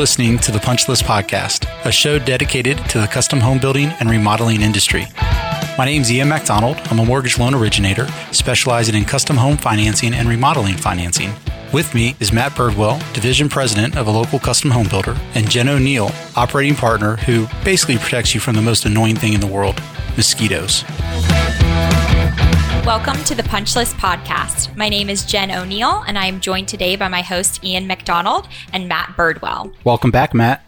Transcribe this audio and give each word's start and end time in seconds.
listening 0.00 0.38
to 0.38 0.50
the 0.50 0.58
Punch 0.58 0.88
List 0.88 1.04
Podcast, 1.04 1.68
a 1.84 1.92
show 1.92 2.18
dedicated 2.18 2.78
to 2.88 2.98
the 2.98 3.06
custom 3.06 3.38
home 3.38 3.58
building 3.58 3.88
and 4.00 4.08
remodeling 4.08 4.62
industry. 4.62 5.04
My 5.76 5.84
name 5.84 6.00
is 6.00 6.10
Ian 6.10 6.30
MacDonald. 6.30 6.78
I'm 6.86 7.00
a 7.00 7.04
mortgage 7.04 7.38
loan 7.38 7.54
originator 7.54 8.06
specializing 8.32 8.94
in 8.94 9.04
custom 9.04 9.36
home 9.36 9.58
financing 9.58 10.14
and 10.14 10.26
remodeling 10.26 10.78
financing. 10.78 11.34
With 11.70 11.94
me 11.94 12.16
is 12.18 12.32
Matt 12.32 12.52
Birdwell, 12.52 12.98
Division 13.12 13.50
President 13.50 13.94
of 13.98 14.06
a 14.06 14.10
local 14.10 14.38
custom 14.38 14.70
home 14.70 14.88
builder, 14.88 15.18
and 15.34 15.50
Jen 15.50 15.68
O'Neill, 15.68 16.10
operating 16.34 16.76
partner 16.76 17.16
who 17.16 17.46
basically 17.62 17.98
protects 17.98 18.34
you 18.34 18.40
from 18.40 18.56
the 18.56 18.62
most 18.62 18.86
annoying 18.86 19.16
thing 19.16 19.34
in 19.34 19.40
the 19.40 19.46
world 19.46 19.82
mosquitoes. 20.16 20.82
Welcome 22.86 23.22
to 23.24 23.34
the 23.34 23.42
Punch 23.42 23.76
List 23.76 23.96
Podcast. 23.98 24.74
My 24.74 24.88
name 24.88 25.10
is 25.10 25.24
Jen 25.24 25.50
O'Neill, 25.50 26.02
and 26.08 26.18
I 26.18 26.24
am 26.24 26.40
joined 26.40 26.66
today 26.66 26.96
by 26.96 27.08
my 27.08 27.20
host, 27.20 27.62
Ian 27.62 27.86
MacDonald 27.86 28.48
and 28.72 28.88
Matt 28.88 29.10
Birdwell. 29.16 29.72
Welcome 29.84 30.10
back, 30.10 30.32
Matt. 30.32 30.64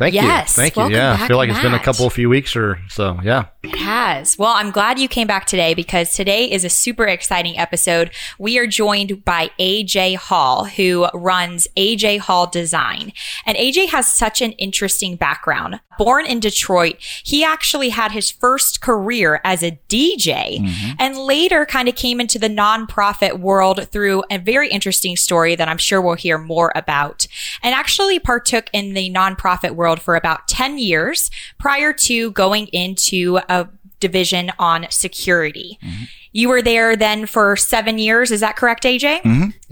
Thank 0.00 0.14
Yes, 0.14 0.56
you. 0.56 0.62
Thank 0.62 0.76
you. 0.76 0.80
welcome 0.80 0.96
Yeah. 0.96 1.18
I 1.20 1.28
feel 1.28 1.36
like 1.36 1.50
it's 1.50 1.60
been 1.60 1.74
a 1.74 1.78
couple 1.78 2.06
of 2.06 2.14
few 2.14 2.30
weeks 2.30 2.56
or 2.56 2.80
so. 2.88 3.20
Yeah. 3.22 3.48
It 3.62 3.76
has. 3.76 4.38
Well, 4.38 4.54
I'm 4.54 4.70
glad 4.70 4.98
you 4.98 5.08
came 5.08 5.26
back 5.26 5.44
today 5.44 5.74
because 5.74 6.14
today 6.14 6.50
is 6.50 6.64
a 6.64 6.70
super 6.70 7.06
exciting 7.06 7.58
episode. 7.58 8.10
We 8.38 8.56
are 8.58 8.66
joined 8.66 9.22
by 9.26 9.50
AJ 9.60 10.16
Hall, 10.16 10.64
who 10.64 11.06
runs 11.12 11.68
AJ 11.76 12.20
Hall 12.20 12.46
Design. 12.46 13.12
And 13.44 13.58
AJ 13.58 13.90
has 13.90 14.10
such 14.10 14.40
an 14.40 14.52
interesting 14.52 15.16
background. 15.16 15.80
Born 15.98 16.24
in 16.24 16.40
Detroit, 16.40 16.96
he 16.98 17.44
actually 17.44 17.90
had 17.90 18.12
his 18.12 18.30
first 18.30 18.80
career 18.80 19.42
as 19.44 19.62
a 19.62 19.78
DJ 19.90 20.58
mm-hmm. 20.58 20.92
and 20.98 21.18
later 21.18 21.66
kind 21.66 21.90
of 21.90 21.94
came 21.94 22.22
into 22.22 22.38
the 22.38 22.48
nonprofit 22.48 23.38
world 23.38 23.86
through 23.90 24.22
a 24.30 24.38
very 24.38 24.70
interesting 24.70 25.14
story 25.14 25.54
that 25.56 25.68
I'm 25.68 25.76
sure 25.76 26.00
we'll 26.00 26.14
hear 26.14 26.38
more 26.38 26.72
about. 26.74 27.26
And 27.62 27.74
actually 27.74 28.18
partook 28.18 28.70
in 28.72 28.94
the 28.94 29.12
nonprofit 29.12 29.72
world 29.72 29.89
for 29.98 30.14
about 30.14 30.46
10 30.46 30.78
years 30.78 31.30
prior 31.58 31.92
to 31.94 32.30
going 32.32 32.66
into 32.68 33.40
a 33.48 33.68
division 33.98 34.52
on 34.58 34.86
security. 34.90 35.78
Mm-hmm. 35.82 36.04
You 36.32 36.48
were 36.48 36.62
there 36.62 36.96
then 36.96 37.26
for 37.26 37.56
seven 37.56 37.98
years. 37.98 38.30
Is 38.30 38.40
that 38.40 38.56
correct, 38.56 38.84
AJ? 38.84 39.24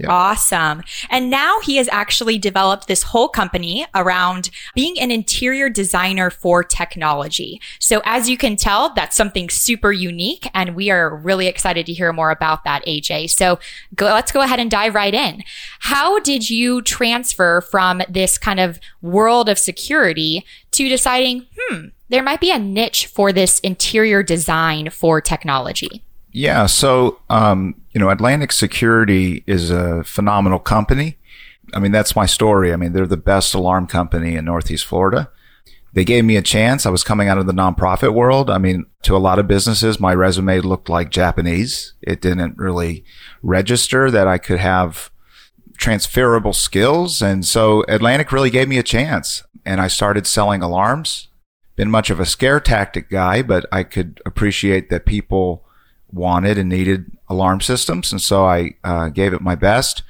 Awesome. 0.07 0.83
And 1.09 1.29
now 1.29 1.59
he 1.61 1.77
has 1.77 1.87
actually 1.91 2.37
developed 2.37 2.87
this 2.87 3.03
whole 3.03 3.29
company 3.29 3.85
around 3.95 4.49
being 4.75 4.99
an 4.99 5.11
interior 5.11 5.69
designer 5.69 6.29
for 6.29 6.63
technology. 6.63 7.61
So 7.79 8.01
as 8.05 8.29
you 8.29 8.37
can 8.37 8.55
tell, 8.55 8.93
that's 8.93 9.15
something 9.15 9.49
super 9.49 9.91
unique. 9.91 10.49
And 10.53 10.75
we 10.75 10.89
are 10.89 11.15
really 11.15 11.47
excited 11.47 11.85
to 11.85 11.93
hear 11.93 12.11
more 12.13 12.31
about 12.31 12.63
that, 12.63 12.85
AJ. 12.85 13.29
So 13.31 13.59
go, 13.95 14.05
let's 14.05 14.31
go 14.31 14.41
ahead 14.41 14.59
and 14.59 14.71
dive 14.71 14.95
right 14.95 15.13
in. 15.13 15.43
How 15.79 16.19
did 16.19 16.49
you 16.49 16.81
transfer 16.81 17.61
from 17.61 18.01
this 18.09 18.37
kind 18.37 18.59
of 18.59 18.79
world 19.01 19.49
of 19.49 19.59
security 19.59 20.45
to 20.71 20.89
deciding, 20.89 21.47
hmm, 21.57 21.87
there 22.09 22.23
might 22.23 22.41
be 22.41 22.51
a 22.51 22.59
niche 22.59 23.05
for 23.07 23.31
this 23.31 23.59
interior 23.61 24.23
design 24.23 24.89
for 24.89 25.21
technology? 25.21 26.03
Yeah. 26.31 26.65
So, 26.67 27.19
um, 27.29 27.81
you 27.91 27.99
know, 27.99 28.09
Atlantic 28.09 28.51
Security 28.51 29.43
is 29.47 29.71
a 29.71 30.03
phenomenal 30.03 30.59
company. 30.59 31.17
I 31.73 31.79
mean, 31.79 31.91
that's 31.91 32.15
my 32.15 32.25
story. 32.25 32.73
I 32.73 32.75
mean, 32.75 32.93
they're 32.93 33.07
the 33.07 33.17
best 33.17 33.53
alarm 33.53 33.87
company 33.87 34.35
in 34.35 34.45
Northeast 34.45 34.85
Florida. 34.85 35.31
They 35.93 36.05
gave 36.05 36.23
me 36.23 36.37
a 36.37 36.41
chance. 36.41 36.85
I 36.85 36.91
was 36.91 37.03
coming 37.03 37.27
out 37.27 37.39
of 37.39 37.47
the 37.47 37.53
nonprofit 37.53 38.13
world. 38.13 38.49
I 38.49 38.59
mean, 38.59 38.85
to 39.03 39.15
a 39.15 39.17
lot 39.17 39.39
of 39.39 39.47
businesses, 39.47 39.99
my 39.99 40.13
resume 40.13 40.59
looked 40.59 40.87
like 40.87 41.09
Japanese. 41.09 41.93
It 42.01 42.21
didn't 42.21 42.57
really 42.57 43.03
register 43.41 44.11
that 44.11 44.27
I 44.27 44.37
could 44.37 44.59
have 44.59 45.09
transferable 45.77 46.53
skills. 46.53 47.21
And 47.21 47.45
so 47.45 47.83
Atlantic 47.87 48.31
really 48.31 48.49
gave 48.49 48.67
me 48.67 48.77
a 48.77 48.83
chance 48.83 49.43
and 49.65 49.81
I 49.81 49.87
started 49.87 50.27
selling 50.27 50.61
alarms. 50.61 51.29
Been 51.75 51.89
much 51.89 52.09
of 52.09 52.19
a 52.19 52.25
scare 52.25 52.59
tactic 52.59 53.09
guy, 53.09 53.41
but 53.41 53.65
I 53.71 53.83
could 53.83 54.21
appreciate 54.25 54.89
that 54.89 55.05
people 55.05 55.65
wanted 56.11 56.57
and 56.57 56.69
needed 56.69 57.11
alarm 57.27 57.61
systems. 57.61 58.11
And 58.11 58.21
so 58.21 58.45
I 58.45 58.71
uh, 58.83 59.09
gave 59.09 59.33
it 59.33 59.41
my 59.41 59.55
best. 59.55 60.03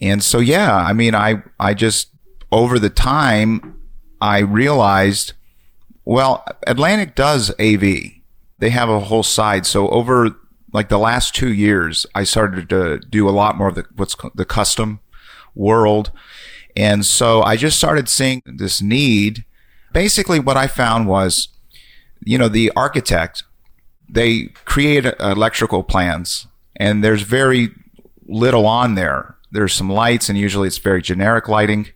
And 0.00 0.22
so, 0.22 0.38
yeah, 0.38 0.74
I 0.76 0.92
mean, 0.92 1.14
I, 1.14 1.42
I 1.58 1.74
just, 1.74 2.10
over 2.52 2.78
the 2.78 2.90
time, 2.90 3.78
I 4.20 4.38
realized, 4.40 5.34
well, 6.04 6.44
Atlantic 6.66 7.14
does 7.14 7.50
AV. 7.60 7.82
They 8.58 8.70
have 8.70 8.88
a 8.88 9.00
whole 9.00 9.22
side. 9.22 9.66
So 9.66 9.88
over 9.88 10.30
like 10.72 10.88
the 10.88 10.98
last 10.98 11.34
two 11.34 11.52
years, 11.52 12.06
I 12.14 12.24
started 12.24 12.68
to 12.70 12.98
do 12.98 13.28
a 13.28 13.30
lot 13.30 13.56
more 13.56 13.68
of 13.68 13.74
the, 13.74 13.84
what's 13.96 14.16
the 14.34 14.44
custom 14.44 15.00
world. 15.54 16.12
And 16.76 17.04
so 17.04 17.42
I 17.42 17.56
just 17.56 17.76
started 17.76 18.08
seeing 18.08 18.42
this 18.46 18.80
need. 18.80 19.44
Basically, 19.92 20.38
what 20.38 20.56
I 20.56 20.66
found 20.66 21.08
was, 21.08 21.48
you 22.24 22.38
know, 22.38 22.48
the 22.48 22.70
architect, 22.76 23.42
they 24.10 24.46
create 24.64 25.06
uh, 25.06 25.14
electrical 25.20 25.82
plans 25.82 26.46
and 26.76 27.04
there's 27.04 27.22
very 27.22 27.70
little 28.26 28.66
on 28.66 28.94
there. 28.94 29.36
There's 29.52 29.72
some 29.72 29.90
lights 29.90 30.28
and 30.28 30.38
usually 30.38 30.68
it's 30.68 30.78
very 30.78 31.02
generic 31.02 31.48
lighting 31.48 31.88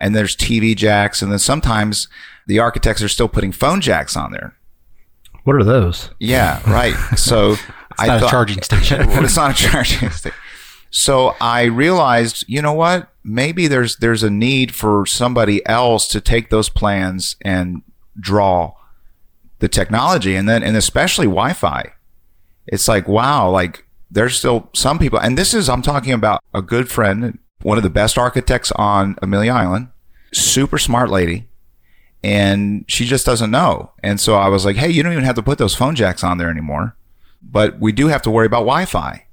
and 0.00 0.14
there's 0.14 0.34
TV 0.34 0.74
jacks. 0.74 1.22
And 1.22 1.30
then 1.30 1.38
sometimes 1.38 2.08
the 2.46 2.58
architects 2.58 3.02
are 3.02 3.08
still 3.08 3.28
putting 3.28 3.52
phone 3.52 3.80
jacks 3.80 4.16
on 4.16 4.32
there. 4.32 4.56
What 5.44 5.56
are 5.56 5.64
those? 5.64 6.10
Yeah, 6.18 6.60
right. 6.70 6.94
So 7.16 7.56
I 7.98 8.06
not 8.06 8.24
a 8.24 8.28
charging 8.28 8.62
station. 8.62 9.00
it's 9.08 9.36
not 9.36 9.52
a 9.52 9.54
charging 9.54 10.10
station. 10.10 10.38
So 10.90 11.36
I 11.40 11.64
realized, 11.64 12.44
you 12.48 12.60
know 12.60 12.72
what? 12.72 13.08
Maybe 13.22 13.68
there's 13.68 13.96
there's 13.96 14.22
a 14.22 14.30
need 14.30 14.74
for 14.74 15.06
somebody 15.06 15.64
else 15.66 16.08
to 16.08 16.20
take 16.20 16.50
those 16.50 16.68
plans 16.68 17.36
and 17.42 17.82
draw 18.18 18.74
the 19.60 19.68
technology, 19.68 20.34
and 20.34 20.48
then 20.48 20.62
and 20.62 20.76
especially 20.76 21.26
Wi-Fi. 21.26 21.92
It's 22.66 22.88
like 22.88 23.08
wow, 23.08 23.48
like 23.50 23.86
there's 24.10 24.36
still 24.36 24.68
some 24.74 24.98
people, 24.98 25.18
and 25.18 25.38
this 25.38 25.54
is 25.54 25.68
I'm 25.68 25.82
talking 25.82 26.12
about 26.12 26.42
a 26.52 26.60
good 26.60 26.90
friend, 26.90 27.38
one 27.62 27.76
of 27.76 27.84
the 27.84 27.90
best 27.90 28.18
architects 28.18 28.72
on 28.72 29.16
Amelia 29.22 29.52
Island, 29.52 29.88
super 30.32 30.78
smart 30.78 31.10
lady, 31.10 31.48
and 32.22 32.84
she 32.88 33.04
just 33.04 33.24
doesn't 33.24 33.50
know. 33.50 33.92
And 34.02 34.20
so 34.20 34.34
I 34.34 34.48
was 34.48 34.64
like, 34.64 34.76
hey, 34.76 34.90
you 34.90 35.02
don't 35.02 35.12
even 35.12 35.24
have 35.24 35.36
to 35.36 35.42
put 35.42 35.58
those 35.58 35.74
phone 35.74 35.94
jacks 35.94 36.24
on 36.24 36.38
there 36.38 36.50
anymore, 36.50 36.96
but 37.42 37.78
we 37.78 37.92
do 37.92 38.08
have 38.08 38.22
to 38.22 38.30
worry 38.30 38.46
about 38.46 38.60
Wi-Fi. 38.60 39.26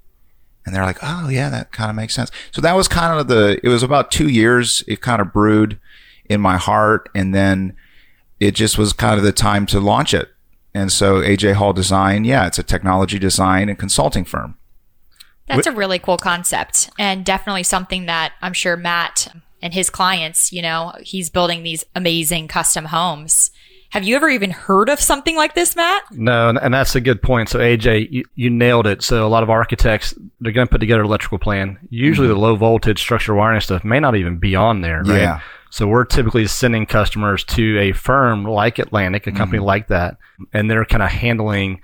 And 0.66 0.76
they're 0.76 0.84
like, 0.84 1.00
oh 1.02 1.30
yeah, 1.30 1.50
that 1.50 1.72
kind 1.72 1.90
of 1.90 1.96
makes 1.96 2.14
sense. 2.14 2.30
So 2.52 2.60
that 2.60 2.76
was 2.76 2.90
kind 2.90 3.18
of 3.18 3.30
the, 3.30 3.58
it 3.64 3.70
was 3.70 3.84
about 3.84 4.12
two 4.12 4.28
years. 4.28 4.84
It 4.86 5.00
kind 5.00 5.22
of 5.22 5.32
brewed 5.32 5.80
in 6.26 6.42
my 6.42 6.58
heart. 6.58 7.08
And 7.16 7.34
then 7.34 7.74
it 8.40 8.56
just 8.56 8.78
was 8.78 8.94
kind 8.94 9.18
of 9.18 9.24
the 9.24 9.32
time 9.32 9.66
to 9.68 9.80
launch 9.80 10.14
it. 10.14 10.30
And 10.74 10.92
so 10.92 11.22
AJ 11.22 11.54
Hall 11.54 11.74
Design, 11.74 12.24
yeah, 12.24 12.46
it's 12.46 12.60
a 12.60 12.64
technology 12.64 13.18
design 13.18 13.70
and 13.70 13.80
consulting 13.80 14.26
firm. 14.26 14.58
That's 15.48 15.66
a 15.66 15.72
really 15.72 15.98
cool 15.98 16.18
concept 16.18 16.90
and 17.00 17.26
definitely 17.26 17.64
something 17.64 18.06
that 18.06 18.34
I'm 18.42 18.54
sure 18.54 18.76
Matt 18.76 19.34
and 19.62 19.74
his 19.74 19.90
clients, 19.90 20.52
you 20.52 20.62
know, 20.62 20.94
he's 21.02 21.30
building 21.30 21.64
these 21.64 21.86
amazing 21.96 22.48
custom 22.48 22.86
homes. 22.86 23.52
Have 23.92 24.04
you 24.04 24.18
ever 24.18 24.28
even 24.28 24.52
heard 24.52 24.90
of 24.90 25.00
something 25.00 25.38
like 25.38 25.56
this, 25.56 25.76
Matt? 25.76 26.04
No, 26.12 26.50
and, 26.50 26.60
and 26.60 26.74
that's 26.74 26.96
a 26.96 27.02
good 27.02 27.22
point. 27.22 27.48
So 27.48 27.60
AJ, 27.60 28.12
you, 28.12 28.26
you 28.36 28.50
nailed 28.50 28.86
it. 28.86 29.02
So 29.02 29.26
a 29.26 29.30
lot 29.30 29.44
of 29.44 29.50
architects, 29.50 30.14
they're 30.42 30.52
going 30.52 30.68
to 30.68 30.72
put 30.72 30.80
together 30.80 31.00
an 31.02 31.08
electrical 31.08 31.40
plan. 31.40 31.80
Usually 31.90 32.28
mm-hmm. 32.28 32.36
the 32.36 32.42
low 32.42 32.58
voltage 32.58 33.00
structure 33.00 33.34
wiring 33.34 33.62
stuff 33.62 33.86
may 33.86 34.02
not 34.02 34.18
even 34.18 34.38
be 34.38 34.56
on 34.56 34.82
there. 34.82 35.04
Right? 35.04 35.22
Yeah. 35.22 35.40
So 35.70 35.88
we're 35.88 36.06
typically 36.06 36.48
sending 36.48 36.86
customers 36.86 37.44
to 37.46 37.80
a 37.80 37.92
firm 37.92 38.44
like 38.44 38.80
Atlantic, 38.80 39.28
a 39.28 39.32
company 39.32 39.60
mm-hmm. 39.60 39.68
like 39.68 39.88
that, 39.88 40.18
and 40.54 40.70
they're 40.70 40.86
kind 40.86 41.04
of 41.04 41.10
handling 41.10 41.82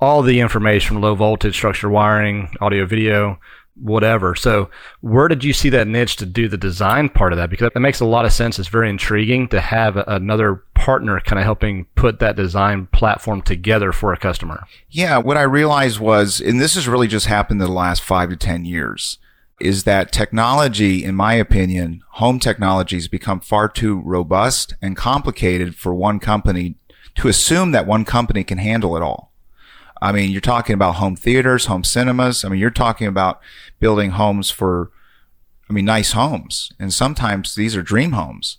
all 0.00 0.22
the 0.22 0.40
information 0.40 0.88
from 0.88 1.02
low 1.02 1.14
voltage 1.14 1.54
structure 1.54 1.88
wiring, 1.88 2.54
audio, 2.60 2.84
video, 2.84 3.38
whatever. 3.74 4.34
So 4.34 4.70
where 5.00 5.28
did 5.28 5.44
you 5.44 5.52
see 5.52 5.68
that 5.70 5.88
niche 5.88 6.16
to 6.16 6.26
do 6.26 6.48
the 6.48 6.58
design 6.58 7.08
part 7.08 7.32
of 7.32 7.38
that? 7.38 7.50
Because 7.50 7.70
that 7.72 7.80
makes 7.80 8.00
a 8.00 8.04
lot 8.04 8.24
of 8.24 8.32
sense. 8.32 8.58
It's 8.58 8.68
very 8.68 8.90
intriguing 8.90 9.48
to 9.48 9.60
have 9.60 9.96
another 9.96 10.56
partner 10.74 11.20
kind 11.20 11.38
of 11.38 11.44
helping 11.44 11.86
put 11.94 12.18
that 12.18 12.36
design 12.36 12.86
platform 12.92 13.42
together 13.42 13.92
for 13.92 14.12
a 14.12 14.18
customer. 14.18 14.66
Yeah, 14.90 15.18
what 15.18 15.36
I 15.36 15.42
realized 15.42 16.00
was, 16.00 16.40
and 16.40 16.60
this 16.60 16.74
has 16.74 16.88
really 16.88 17.08
just 17.08 17.26
happened 17.26 17.60
in 17.60 17.66
the 17.66 17.72
last 17.72 18.02
five 18.02 18.30
to 18.30 18.36
10 18.36 18.64
years, 18.64 19.18
is 19.60 19.84
that 19.84 20.12
technology, 20.12 21.04
in 21.04 21.14
my 21.14 21.34
opinion, 21.34 22.02
home 22.12 22.38
technology 22.38 22.96
has 22.96 23.08
become 23.08 23.40
far 23.40 23.68
too 23.68 24.00
robust 24.04 24.74
and 24.82 24.96
complicated 24.96 25.74
for 25.74 25.94
one 25.94 26.18
company 26.18 26.76
to 27.14 27.28
assume 27.28 27.72
that 27.72 27.86
one 27.86 28.04
company 28.04 28.42
can 28.42 28.58
handle 28.58 28.96
it 28.96 29.02
all. 29.02 29.32
I 30.00 30.10
mean, 30.10 30.32
you're 30.32 30.40
talking 30.40 30.74
about 30.74 30.96
home 30.96 31.14
theaters, 31.14 31.66
home 31.66 31.84
cinemas. 31.84 32.44
I 32.44 32.48
mean, 32.48 32.58
you're 32.58 32.70
talking 32.70 33.06
about 33.06 33.40
building 33.78 34.10
homes 34.10 34.50
for, 34.50 34.90
I 35.70 35.72
mean, 35.72 35.84
nice 35.84 36.12
homes. 36.12 36.72
And 36.80 36.92
sometimes 36.92 37.54
these 37.54 37.76
are 37.76 37.82
dream 37.82 38.12
homes. 38.12 38.58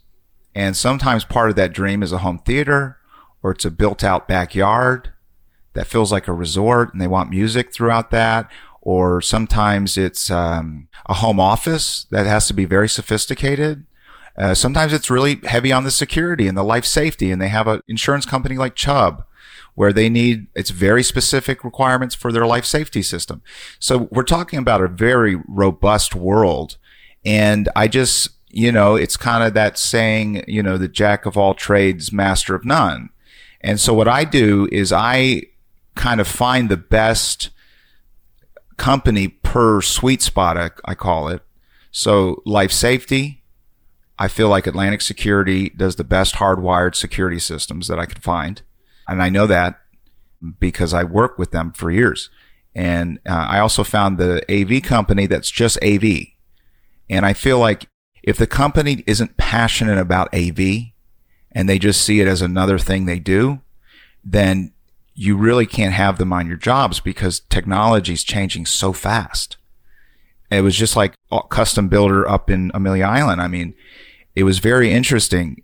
And 0.55 0.77
sometimes 0.77 1.25
part 1.25 1.49
of 1.49 1.55
that 1.57 1.73
dream 1.73 2.01
is 2.01 2.13
a 2.13 2.19
home 2.19 2.39
theater 2.39 2.97
or 3.41 3.51
it's 3.51 3.65
a 3.65 3.71
built 3.71 4.03
out 4.05 4.27
backyard 4.27 5.11
that 5.73 5.87
feels 5.87 6.11
like 6.11 6.27
a 6.27 6.33
resort 6.33 6.93
and 6.93 7.01
they 7.01 7.07
want 7.07 7.29
music 7.29 7.73
throughout 7.73 8.11
that. 8.11 8.49
Or 8.85 9.21
sometimes 9.21 9.97
it's 9.97 10.29
um, 10.29 10.89
a 11.05 11.13
home 11.15 11.39
office 11.39 12.05
that 12.11 12.25
has 12.25 12.47
to 12.47 12.53
be 12.53 12.65
very 12.65 12.89
sophisticated. 12.89 13.85
Uh, 14.37 14.53
sometimes 14.53 14.91
it's 14.91 15.09
really 15.09 15.39
heavy 15.45 15.71
on 15.71 15.85
the 15.85 15.91
security 15.91 16.47
and 16.47 16.57
the 16.57 16.63
life 16.63 16.83
safety, 16.85 17.31
and 17.31 17.41
they 17.41 17.47
have 17.47 17.67
an 17.67 17.81
insurance 17.87 18.25
company 18.25 18.57
like 18.57 18.75
Chubb 18.75 19.23
where 19.75 19.93
they 19.93 20.09
need 20.09 20.47
it's 20.53 20.69
very 20.69 21.01
specific 21.01 21.63
requirements 21.63 22.13
for 22.13 22.31
their 22.31 22.45
life 22.45 22.65
safety 22.65 23.01
system. 23.01 23.41
So 23.79 24.07
we're 24.11 24.23
talking 24.23 24.59
about 24.59 24.81
a 24.81 24.87
very 24.87 25.35
robust 25.47 26.13
world, 26.13 26.77
and 27.25 27.69
I 27.75 27.87
just 27.87 28.29
you 28.49 28.71
know 28.71 28.95
it's 28.95 29.17
kind 29.17 29.43
of 29.43 29.53
that 29.53 29.77
saying 29.77 30.43
you 30.47 30.61
know 30.61 30.77
the 30.77 30.87
jack 30.87 31.25
of 31.25 31.37
all 31.37 31.53
trades, 31.53 32.11
master 32.11 32.53
of 32.55 32.65
none. 32.65 33.09
And 33.61 33.79
so 33.79 33.93
what 33.93 34.07
I 34.07 34.25
do 34.25 34.67
is 34.71 34.91
I 34.91 35.43
kind 35.95 36.19
of 36.19 36.27
find 36.27 36.69
the 36.69 36.77
best 36.77 37.49
company 38.77 39.27
per 39.27 39.81
sweet 39.81 40.21
spot, 40.21 40.57
I, 40.57 40.71
I 40.85 40.95
call 40.95 41.27
it. 41.27 41.41
So 41.91 42.41
life 42.45 42.71
safety, 42.71 43.43
I 44.17 44.27
feel 44.27 44.49
like 44.49 44.67
Atlantic 44.67 45.01
Security 45.01 45.69
does 45.69 45.95
the 45.95 46.03
best 46.03 46.35
hardwired 46.35 46.95
security 46.95 47.39
systems 47.39 47.87
that 47.87 47.99
I 47.99 48.05
could 48.05 48.23
find. 48.23 48.61
And 49.07 49.21
I 49.21 49.29
know 49.29 49.47
that 49.47 49.79
because 50.59 50.93
I 50.93 51.03
worked 51.03 51.39
with 51.39 51.51
them 51.51 51.71
for 51.73 51.91
years. 51.91 52.29
And 52.75 53.19
uh, 53.27 53.45
I 53.49 53.59
also 53.59 53.83
found 53.83 54.17
the 54.17 54.43
AV 54.51 54.81
company 54.81 55.27
that's 55.27 55.51
just 55.51 55.83
AV. 55.83 56.03
And 57.09 57.25
I 57.25 57.33
feel 57.33 57.59
like 57.59 57.87
if 58.23 58.37
the 58.37 58.47
company 58.47 59.03
isn't 59.05 59.37
passionate 59.37 59.97
about 59.97 60.33
AV 60.33 60.59
and 61.51 61.69
they 61.69 61.77
just 61.77 62.01
see 62.01 62.19
it 62.19 62.27
as 62.27 62.41
another 62.41 62.79
thing 62.79 63.05
they 63.05 63.19
do, 63.19 63.61
then 64.23 64.73
you 65.15 65.37
really 65.37 65.65
can't 65.65 65.93
have 65.93 66.17
them 66.17 66.33
on 66.33 66.47
your 66.47 66.57
jobs 66.57 66.99
because 66.99 67.41
technology 67.49 68.13
is 68.13 68.23
changing 68.23 68.65
so 68.65 68.93
fast. 68.93 69.57
It 70.49 70.61
was 70.61 70.75
just 70.75 70.95
like 70.95 71.15
a 71.31 71.41
custom 71.43 71.87
builder 71.87 72.27
up 72.27 72.49
in 72.49 72.71
Amelia 72.73 73.05
Island. 73.05 73.41
I 73.41 73.47
mean, 73.47 73.73
it 74.35 74.43
was 74.43 74.59
very 74.59 74.91
interesting. 74.91 75.63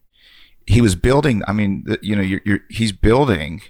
He 0.66 0.82
was 0.82 0.96
building, 0.96 1.44
I 1.48 1.54
mean, 1.54 1.86
you 2.02 2.16
know, 2.16 2.22
you're, 2.22 2.42
you're, 2.46 2.60
he's 2.70 2.92
building 2.92 3.62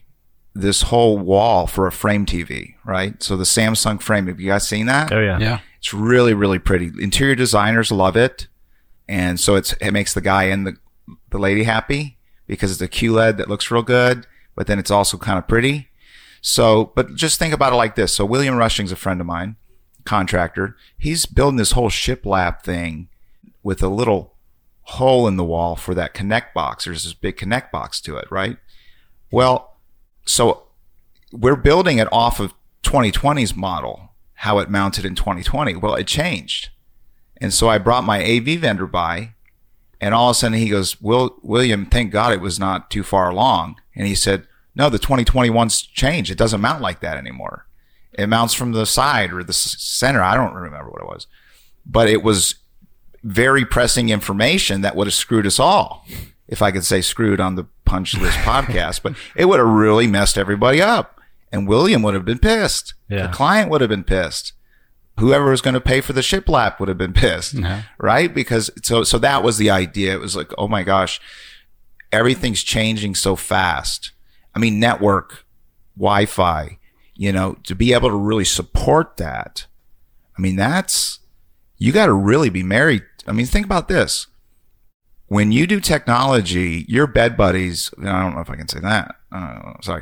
this 0.53 0.83
whole 0.83 1.17
wall 1.17 1.67
for 1.67 1.87
a 1.87 1.91
frame 1.91 2.25
TV, 2.25 2.75
right? 2.85 3.21
So 3.23 3.37
the 3.37 3.43
Samsung 3.43 4.01
frame, 4.01 4.27
have 4.27 4.39
you 4.39 4.47
guys 4.47 4.67
seen 4.67 4.85
that? 4.87 5.11
Oh 5.11 5.19
yeah. 5.19 5.39
Yeah. 5.39 5.59
It's 5.77 5.93
really, 5.93 6.33
really 6.33 6.59
pretty. 6.59 6.91
Interior 6.99 7.35
designers 7.35 7.91
love 7.91 8.17
it. 8.17 8.47
And 9.07 9.39
so 9.39 9.55
it's, 9.55 9.73
it 9.73 9.91
makes 9.91 10.13
the 10.13 10.21
guy 10.21 10.43
and 10.43 10.67
the, 10.67 10.73
the 11.31 11.37
lady 11.37 11.63
happy 11.63 12.17
because 12.47 12.71
it's 12.71 12.81
a 12.81 12.87
QLED 12.87 13.37
that 13.37 13.47
looks 13.47 13.71
real 13.71 13.83
good, 13.83 14.25
but 14.59 14.67
then 14.67 14.77
it's 14.77 14.91
also 14.91 15.17
kind 15.17 15.38
of 15.39 15.47
pretty. 15.47 15.88
So, 16.41 16.91
but 16.94 17.15
just 17.15 17.39
think 17.39 17.53
about 17.53 17.71
it 17.71 17.77
like 17.77 17.95
this. 17.95 18.13
So 18.13 18.25
William 18.25 18.57
Rushing's 18.57 18.91
a 18.91 18.97
friend 18.97 19.21
of 19.21 19.25
mine, 19.25 19.56
contractor. 20.03 20.75
He's 20.97 21.25
building 21.25 21.56
this 21.56 21.71
whole 21.71 21.89
shiplap 21.89 22.61
thing 22.61 23.07
with 23.63 23.81
a 23.81 23.88
little 23.88 24.35
hole 24.81 25.29
in 25.29 25.38
the 25.38 25.45
wall 25.45 25.77
for 25.77 25.95
that 25.95 26.13
connect 26.13 26.53
box. 26.53 26.83
There's 26.83 27.06
this 27.06 27.13
big 27.13 27.38
connect 27.38 27.71
box 27.71 28.01
to 28.01 28.17
it, 28.17 28.29
right? 28.29 28.57
Well, 29.31 29.77
so 30.25 30.67
we're 31.31 31.55
building 31.55 31.97
it 31.97 32.12
off 32.12 32.41
of 32.41 32.53
2020's 32.83 33.55
model, 33.55 34.09
how 34.33 34.59
it 34.59 34.69
mounted 34.69 35.05
in 35.05 35.15
2020. 35.15 35.77
Well, 35.77 35.95
it 35.95 36.05
changed. 36.05 36.67
And 37.38 37.53
so 37.53 37.69
I 37.69 37.77
brought 37.77 38.03
my 38.03 38.21
AV 38.21 38.59
vendor 38.59 38.88
by 38.88 39.35
and 40.01 40.13
all 40.13 40.29
of 40.29 40.35
a 40.35 40.39
sudden 40.39 40.57
he 40.57 40.69
goes, 40.69 41.01
Will, 41.01 41.38
William, 41.41 41.85
thank 41.85 42.12
God 42.12 42.33
it 42.33 42.41
was 42.41 42.59
not 42.59 42.89
too 42.89 43.03
far 43.03 43.29
along. 43.29 43.75
And 43.95 44.07
he 44.07 44.15
said, 44.15 44.47
no, 44.79 44.89
the 44.89 44.97
2021's 44.97 45.81
changed. 45.81 46.31
It 46.31 46.37
doesn't 46.37 46.61
mount 46.61 46.81
like 46.81 47.01
that 47.01 47.17
anymore. 47.17 47.67
It 48.13 48.27
mounts 48.27 48.53
from 48.53 48.71
the 48.71 48.85
side 48.85 49.33
or 49.33 49.43
the 49.43 49.51
center. 49.53 50.21
I 50.21 50.35
don't 50.35 50.53
remember 50.53 50.89
what 50.89 51.01
it 51.01 51.07
was, 51.07 51.27
but 51.85 52.07
it 52.09 52.23
was 52.23 52.55
very 53.21 53.65
pressing 53.65 54.07
information 54.07 54.79
that 54.81 54.95
would 54.95 55.05
have 55.05 55.13
screwed 55.13 55.45
us 55.45 55.59
all. 55.59 56.05
If 56.47 56.61
I 56.61 56.71
could 56.71 56.85
say 56.85 57.01
screwed 57.01 57.41
on 57.41 57.55
the 57.55 57.67
punch 57.83 58.17
list 58.17 58.37
podcast, 58.37 59.03
but 59.03 59.15
it 59.35 59.45
would 59.45 59.59
have 59.59 59.67
really 59.67 60.07
messed 60.07 60.37
everybody 60.37 60.81
up. 60.81 61.19
And 61.51 61.67
William 61.67 62.01
would 62.03 62.13
have 62.13 62.25
been 62.25 62.39
pissed. 62.39 62.93
Yeah. 63.09 63.27
The 63.27 63.33
client 63.33 63.69
would 63.69 63.81
have 63.81 63.89
been 63.89 64.05
pissed. 64.05 64.53
Whoever 65.19 65.51
was 65.51 65.61
going 65.61 65.73
to 65.73 65.81
pay 65.81 65.99
for 65.99 66.13
the 66.13 66.21
shiplap 66.21 66.79
would 66.79 66.87
have 66.87 66.97
been 66.97 67.13
pissed. 67.13 67.53
Yeah. 67.53 67.83
Right. 67.99 68.33
Because 68.33 68.71
so, 68.81 69.03
so 69.03 69.19
that 69.19 69.43
was 69.43 69.57
the 69.57 69.69
idea. 69.69 70.13
It 70.13 70.21
was 70.21 70.35
like, 70.35 70.51
oh 70.57 70.67
my 70.69 70.83
gosh, 70.83 71.19
everything's 72.11 72.63
changing 72.63 73.15
so 73.15 73.35
fast. 73.35 74.11
I 74.56 74.60
mean, 74.60 74.80
network, 74.80 75.46
Wi 75.98 76.25
Fi, 76.25 76.78
you 77.16 77.31
know, 77.31 77.57
to 77.63 77.75
be 77.75 77.94
able 77.94 78.10
to 78.10 78.16
really 78.16 78.46
support 78.46 79.18
that. 79.18 79.68
I 80.38 80.42
mean, 80.42 80.56
that's, 80.56 81.19
you 81.78 81.92
got 81.92 82.06
to 82.07 82.13
really 82.13 82.50
be 82.50 82.63
married. 82.63 83.04
I 83.28 83.31
mean, 83.31 83.46
think 83.46 83.66
about 83.66 83.88
this. 83.88 84.28
When 85.29 85.51
you 85.51 85.67
do 85.67 85.79
technology, 85.79 86.85
your 86.87 87.05
bed 87.07 87.37
buddies, 87.37 87.91
I 87.99 88.21
don't 88.21 88.33
know 88.35 88.41
if 88.41 88.49
I 88.49 88.55
can 88.55 88.67
say 88.67 88.79
that. 88.79 89.15
Uh, 89.31 89.73
sorry, 89.81 90.01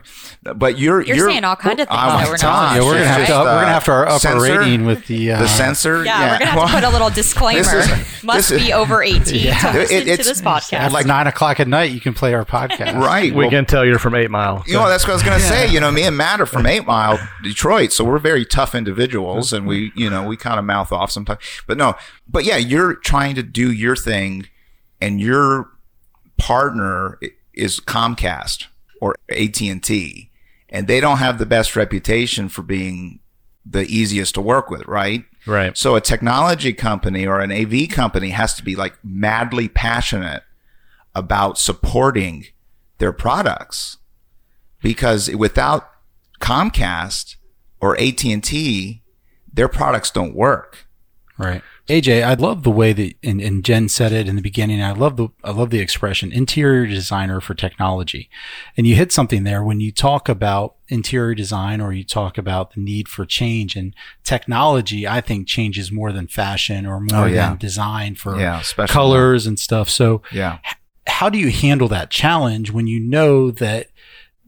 but 0.55 0.79
you're 0.79 1.01
You're 1.01 1.29
saying 1.29 1.43
all 1.43 1.57
kind 1.57 1.81
of 1.81 1.89
things 1.89 1.99
oh 2.01 2.07
that 2.07 2.13
my 2.13 2.23
we're 2.27 2.31
not 2.31 2.39
gosh, 2.41 2.75
Yeah, 2.77 2.81
we're 2.81 2.91
gonna 2.91 2.99
it's 3.01 3.07
have 3.09 3.17
to 3.17 3.27
just, 3.27 3.31
up, 3.33 3.43
we're 3.45 3.59
gonna 3.59 3.73
have 3.73 3.83
to 3.83 3.91
uh, 3.91 4.15
up 4.15 4.25
our 4.25 4.41
rating 4.41 4.85
with 4.85 5.05
the 5.07 5.33
uh, 5.33 5.39
the 5.41 5.47
censor. 5.49 6.05
Yeah, 6.05 6.21
we're 6.21 6.39
gonna 6.39 6.45
have 6.51 6.69
to 6.69 6.75
put 6.75 6.83
a 6.85 6.89
little 6.89 7.09
disclaimer. 7.09 7.61
This 7.61 7.73
is- 7.91 8.07
Must 8.23 8.49
this 8.49 8.51
is- 8.61 8.65
be 8.67 8.71
over 8.71 9.03
18 9.03 9.35
Yeah. 9.45 9.59
to 9.73 9.77
listen 9.79 9.97
It- 9.97 10.05
to 10.05 10.11
it's- 10.11 10.27
this 10.27 10.41
podcast. 10.41 10.77
At 10.79 10.91
like 10.93 11.05
nine 11.05 11.27
o'clock 11.27 11.59
at 11.59 11.67
night, 11.67 11.91
you 11.91 11.99
can 11.99 12.13
play 12.13 12.33
our 12.33 12.45
podcast. 12.45 12.93
right. 13.01 13.33
We 13.33 13.37
well, 13.39 13.49
can 13.49 13.65
tell 13.65 13.83
you're 13.83 13.99
from 13.99 14.15
Eight 14.15 14.31
Mile. 14.31 14.63
You 14.65 14.75
know, 14.75 14.87
that's 14.87 15.03
what 15.03 15.09
I 15.11 15.15
was 15.15 15.23
going 15.23 15.37
to 15.39 15.45
say. 15.45 15.67
You 15.69 15.81
know, 15.81 15.91
me 15.91 16.03
and 16.03 16.15
Matt 16.15 16.39
are 16.39 16.45
from 16.45 16.65
Eight 16.65 16.85
Mile, 16.85 17.19
Detroit, 17.43 17.91
so 17.91 18.05
we're 18.05 18.19
very 18.19 18.45
tough 18.45 18.73
individuals, 18.73 19.51
and 19.51 19.67
we, 19.67 19.91
you 19.93 20.09
know, 20.09 20.25
we 20.25 20.37
kind 20.37 20.57
of 20.57 20.63
mouth 20.63 20.93
off 20.93 21.11
sometimes. 21.11 21.41
But 21.67 21.75
no, 21.77 21.95
but 22.29 22.45
yeah, 22.45 22.55
you're 22.55 22.95
trying 22.95 23.35
to 23.35 23.43
do 23.43 23.73
your 23.73 23.97
thing, 23.97 24.47
and 25.01 25.19
your 25.19 25.69
partner 26.37 27.19
is 27.53 27.79
Comcast 27.79 28.65
or 29.01 29.15
AT 29.29 29.61
and 29.61 29.83
T, 29.83 30.31
and 30.69 30.87
they 30.87 30.99
don't 30.99 31.17
have 31.17 31.37
the 31.37 31.45
best 31.45 31.75
reputation 31.75 32.49
for 32.49 32.61
being 32.61 33.19
the 33.65 33.83
easiest 33.83 34.35
to 34.35 34.41
work 34.41 34.69
with, 34.69 34.85
right? 34.87 35.25
Right. 35.45 35.77
So 35.77 35.95
a 35.95 36.01
technology 36.01 36.73
company 36.73 37.25
or 37.25 37.39
an 37.39 37.51
AV 37.51 37.89
company 37.89 38.29
has 38.29 38.53
to 38.55 38.63
be 38.63 38.75
like 38.75 38.97
madly 39.03 39.67
passionate 39.67 40.43
about 41.15 41.57
supporting 41.57 42.45
their 42.97 43.11
products 43.11 43.97
because 44.81 45.29
without 45.35 45.89
Comcast 46.39 47.35
or 47.79 47.99
AT&T, 47.99 49.01
their 49.51 49.67
products 49.67 50.11
don't 50.11 50.35
work. 50.35 50.86
Right. 51.37 51.61
AJ, 51.87 52.23
I 52.23 52.33
love 52.33 52.63
the 52.63 52.71
way 52.71 52.93
that 52.93 53.13
and, 53.23 53.39
and 53.39 53.63
Jen 53.63 53.87
said 53.89 54.11
it 54.11 54.27
in 54.27 54.35
the 54.35 54.41
beginning. 54.41 54.81
I 54.83 54.91
love 54.91 55.15
the 55.17 55.29
I 55.43 55.51
love 55.51 55.69
the 55.69 55.79
expression 55.79 56.31
interior 56.33 56.85
designer 56.87 57.39
for 57.39 57.53
technology. 57.53 58.29
And 58.75 58.85
you 58.87 58.95
hit 58.95 59.11
something 59.11 59.43
there 59.43 59.63
when 59.63 59.79
you 59.79 59.91
talk 59.91 60.27
about 60.27 60.75
interior 60.89 61.35
design 61.35 61.79
or 61.79 61.93
you 61.93 62.03
talk 62.03 62.37
about 62.37 62.71
the 62.73 62.81
need 62.81 63.07
for 63.07 63.25
change 63.25 63.75
and 63.75 63.93
technology, 64.23 65.07
I 65.07 65.21
think 65.21 65.47
changes 65.47 65.91
more 65.91 66.11
than 66.11 66.27
fashion 66.27 66.85
or 66.85 66.99
more 66.99 67.23
Oh, 67.23 67.25
yeah. 67.25 67.49
than 67.49 67.57
design 67.57 68.15
for 68.15 68.39
Yeah, 68.39 68.61
colors 68.87 69.47
and 69.47 69.57
stuff. 69.59 69.89
So 69.89 70.21
Yeah. 70.31 70.57
how 71.07 71.29
do 71.29 71.37
you 71.37 71.49
handle 71.51 71.87
that 71.89 72.09
challenge 72.09 72.71
when 72.71 72.87
you 72.87 72.99
know 72.99 73.49
that 73.51 73.87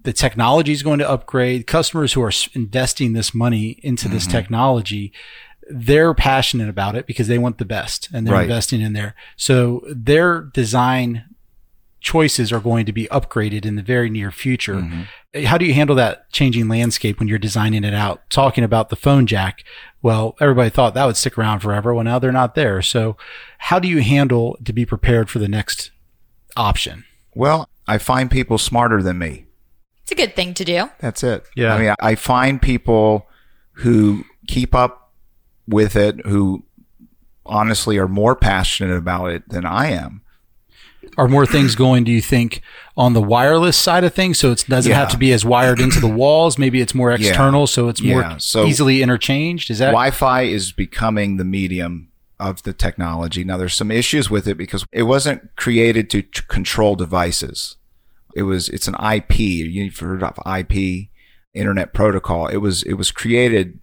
the 0.04 0.14
technology 0.14 0.72
is 0.72 0.82
going 0.84 1.00
to 1.00 1.10
upgrade 1.10 1.68
customers 1.68 2.14
who 2.14 2.22
are 2.22 2.32
investing 2.54 3.14
this 3.14 3.34
money 3.34 3.80
into 3.84 4.08
this 4.08 4.24
Mm-hmm. 4.24 4.32
technology 4.32 5.14
they're 5.70 6.14
passionate 6.14 6.68
about 6.70 6.96
it 6.96 7.06
because 7.06 7.28
they 7.28 7.38
want 7.38 7.58
the 7.60 7.66
best 7.66 8.10
and 8.14 8.26
they're 8.26 8.34
Right. 8.34 8.44
investing 8.44 8.82
in 8.82 8.94
there 8.94 9.14
so 9.38 9.84
their 9.88 10.42
design 10.42 11.26
choices 12.02 12.52
are 12.54 12.60
going 12.62 12.86
to 12.86 12.94
be 12.94 13.08
upgraded 13.12 13.66
in 13.66 13.76
the 13.76 13.84
very 13.84 14.10
near 14.10 14.32
future 14.32 14.76
Mm-hmm. 14.76 15.44
how 15.46 15.58
do 15.58 15.66
you 15.66 15.74
handle 15.74 15.96
that 15.98 16.32
changing 16.32 16.68
landscape 16.70 17.20
when 17.20 17.28
you're 17.28 17.38
designing 17.38 17.84
it 17.84 17.94
out 17.94 18.22
talking 18.30 18.64
about 18.64 18.90
the 18.90 18.96
phone 18.96 19.28
jack 19.28 19.64
well 20.02 20.36
everybody 20.40 20.70
thought 20.70 20.94
that 20.94 21.06
would 21.06 21.18
stick 21.18 21.38
around 21.38 21.60
forever 21.60 21.94
well 21.94 22.04
now 22.06 22.18
they're 22.18 22.32
not 22.32 22.56
there 22.56 22.82
so 22.82 23.18
how 23.58 23.80
do 23.80 23.88
you 23.88 24.00
handle 24.02 24.58
to 24.64 24.72
be 24.72 24.86
prepared 24.86 25.30
for 25.30 25.40
the 25.40 25.48
next 25.50 25.92
option 26.56 27.04
Well, 27.36 27.70
I 27.88 27.98
find 27.98 28.32
people 28.32 28.58
smarter 28.58 29.02
than 29.04 29.18
me. 29.20 29.46
it's 30.04 30.12
a 30.12 30.16
good 30.16 30.36
thing 30.36 30.54
to 30.56 30.64
do. 30.66 30.90
That's 31.00 31.24
it. 31.24 31.44
Yeah. 31.56 31.74
I 31.76 31.80
mean, 31.82 31.96
I 32.00 32.16
find 32.16 32.62
people 32.62 33.28
who 33.74 34.24
keep 34.48 34.74
up 34.76 34.99
with 35.70 35.96
it, 35.96 36.26
who 36.26 36.64
honestly 37.46 37.98
are 37.98 38.08
more 38.08 38.36
passionate 38.36 38.96
about 38.96 39.28
it 39.32 39.48
than 39.50 39.66
I 39.66 39.88
am. 39.92 40.22
are 41.18 41.28
more 41.28 41.46
things 41.46 41.76
going 41.76 42.04
do 42.04 42.12
you 42.12 42.22
think 42.22 42.62
on 42.96 43.14
the 43.14 43.22
wireless 43.22 43.76
side 43.76 44.04
of 44.04 44.14
things 44.14 44.38
so 44.38 44.52
it 44.52 44.64
doesn't 44.70 44.92
have 44.92 45.10
to 45.10 45.18
be 45.18 45.32
as 45.34 45.44
wired 45.44 45.80
into 45.80 46.00
the 46.00 46.08
walls 46.08 46.58
maybe 46.60 46.80
it's 46.82 46.94
more 46.94 47.12
external 47.12 47.66
so 47.66 47.88
it's 47.90 48.02
more 48.02 48.22
Yeah. 48.22 48.38
So- 48.38 48.66
easily 48.68 49.02
interchanged 49.02 49.72
is 49.72 49.80
that 49.80 49.88
Wi-Fi 49.88 50.42
is 50.44 50.72
becoming 50.72 51.38
the 51.38 51.46
medium 51.46 52.10
of 52.40 52.62
the 52.64 52.74
technology. 52.74 53.44
Now 53.44 53.58
there's 53.58 53.74
some 53.76 53.92
issues 53.92 54.30
with 54.30 54.48
it 54.48 54.56
because 54.58 54.86
it 54.92 55.04
wasn't 55.04 55.56
created 55.56 56.10
to 56.12 56.22
t- 56.22 56.42
control 56.48 56.96
devices. 56.96 57.76
It 58.36 58.44
was, 58.44 58.70
it's 58.70 58.88
an 58.88 58.96
IP. 58.96 59.40
You've 59.40 59.98
heard 60.00 60.22
of 60.24 60.38
IP, 60.46 61.10
Internet 61.54 61.94
Protocol. 61.94 62.48
It 62.48 62.58
was, 62.58 62.84
it 62.84 62.94
was 62.94 63.12
created, 63.12 63.80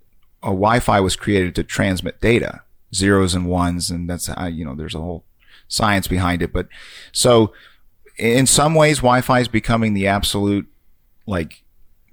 a 0.46 0.50
Wi-Fi 0.50 1.00
was 1.00 1.16
created 1.16 1.56
to 1.56 1.64
transmit 1.64 2.20
data, 2.20 2.62
zeros 2.94 3.34
and 3.34 3.46
ones. 3.46 3.90
And 3.90 4.08
that's 4.08 4.28
how, 4.28 4.46
you 4.46 4.64
know, 4.64 4.76
there's 4.76 4.94
a 4.94 5.00
whole 5.00 5.24
science 5.66 6.06
behind 6.06 6.40
it. 6.40 6.52
But 6.52 6.68
so 7.10 7.52
in 8.16 8.46
some 8.46 8.74
ways, 8.74 8.98
Wi-Fi 8.98 9.40
is 9.40 9.48
becoming 9.48 9.92
the 9.92 10.06
absolute 10.06 10.68
like 11.26 11.64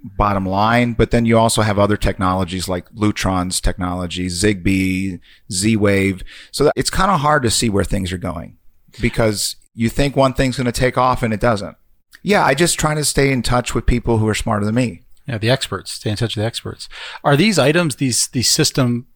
bottom 0.02 0.44
line. 0.44 0.94
But 0.94 1.12
then 1.12 1.24
you 1.24 1.38
also 1.38 1.62
have 1.62 1.78
other 1.78 1.96
technologies 1.96 2.68
like 2.68 2.90
Lutron's 2.90 3.60
technology, 3.60 4.26
Zigbee, 4.26 5.20
Z-Wave. 5.52 6.24
So 6.50 6.72
it's 6.74 6.90
kind 6.90 7.12
of 7.12 7.20
hard 7.20 7.44
to 7.44 7.50
see 7.50 7.70
where 7.70 7.84
things 7.84 8.12
are 8.12 8.18
going 8.18 8.58
because 9.00 9.54
you 9.74 9.88
think 9.88 10.16
one 10.16 10.34
thing's 10.34 10.56
going 10.56 10.66
to 10.66 10.72
take 10.72 10.98
off 10.98 11.22
and 11.22 11.32
it 11.32 11.40
doesn't. 11.40 11.76
Yeah, 12.22 12.44
I 12.44 12.54
just 12.54 12.78
try 12.80 12.94
to 12.94 13.04
stay 13.04 13.30
in 13.30 13.42
touch 13.42 13.74
with 13.74 13.86
people 13.86 14.18
who 14.18 14.26
are 14.26 14.34
smarter 14.34 14.66
than 14.66 14.74
me. 14.74 15.03
Yeah, 15.26 15.38
the 15.38 15.50
experts. 15.50 15.90
Stay 15.92 16.10
in 16.10 16.16
touch 16.16 16.36
with 16.36 16.42
the 16.42 16.46
experts. 16.46 16.88
Are 17.22 17.36
these 17.36 17.58
items 17.58 17.96
these 17.96 18.28
these 18.28 18.50
system 18.50 19.06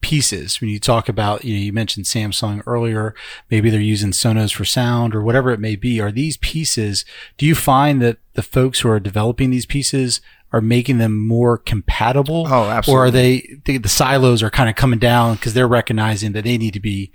pieces 0.00 0.60
when 0.60 0.70
you 0.70 0.78
talk 0.78 1.08
about 1.08 1.44
you 1.44 1.54
know 1.54 1.60
you 1.60 1.72
mentioned 1.72 2.04
Samsung 2.06 2.62
earlier 2.66 3.12
maybe 3.50 3.70
they're 3.70 3.80
using 3.80 4.10
Sonos 4.12 4.54
for 4.54 4.64
sound 4.64 5.14
or 5.16 5.22
whatever 5.22 5.50
it 5.50 5.58
may 5.58 5.74
be 5.74 6.00
are 6.00 6.12
these 6.12 6.36
pieces 6.36 7.04
do 7.38 7.46
you 7.46 7.54
find 7.56 8.00
that 8.02 8.18
the 8.34 8.42
folks 8.42 8.80
who 8.80 8.88
are 8.88 9.00
developing 9.00 9.50
these 9.50 9.66
pieces 9.66 10.20
are 10.52 10.60
making 10.60 10.98
them 10.98 11.16
more 11.16 11.58
compatible 11.58 12.46
Oh, 12.46 12.68
absolutely. 12.68 12.92
or 13.00 13.06
are 13.06 13.10
they 13.10 13.58
the, 13.64 13.78
the 13.78 13.88
silos 13.88 14.42
are 14.44 14.50
kind 14.50 14.68
of 14.70 14.76
coming 14.76 15.00
down 15.00 15.36
because 15.36 15.54
they're 15.54 15.66
recognizing 15.66 16.32
that 16.32 16.44
they 16.44 16.56
need 16.58 16.74
to 16.74 16.80
be 16.80 17.10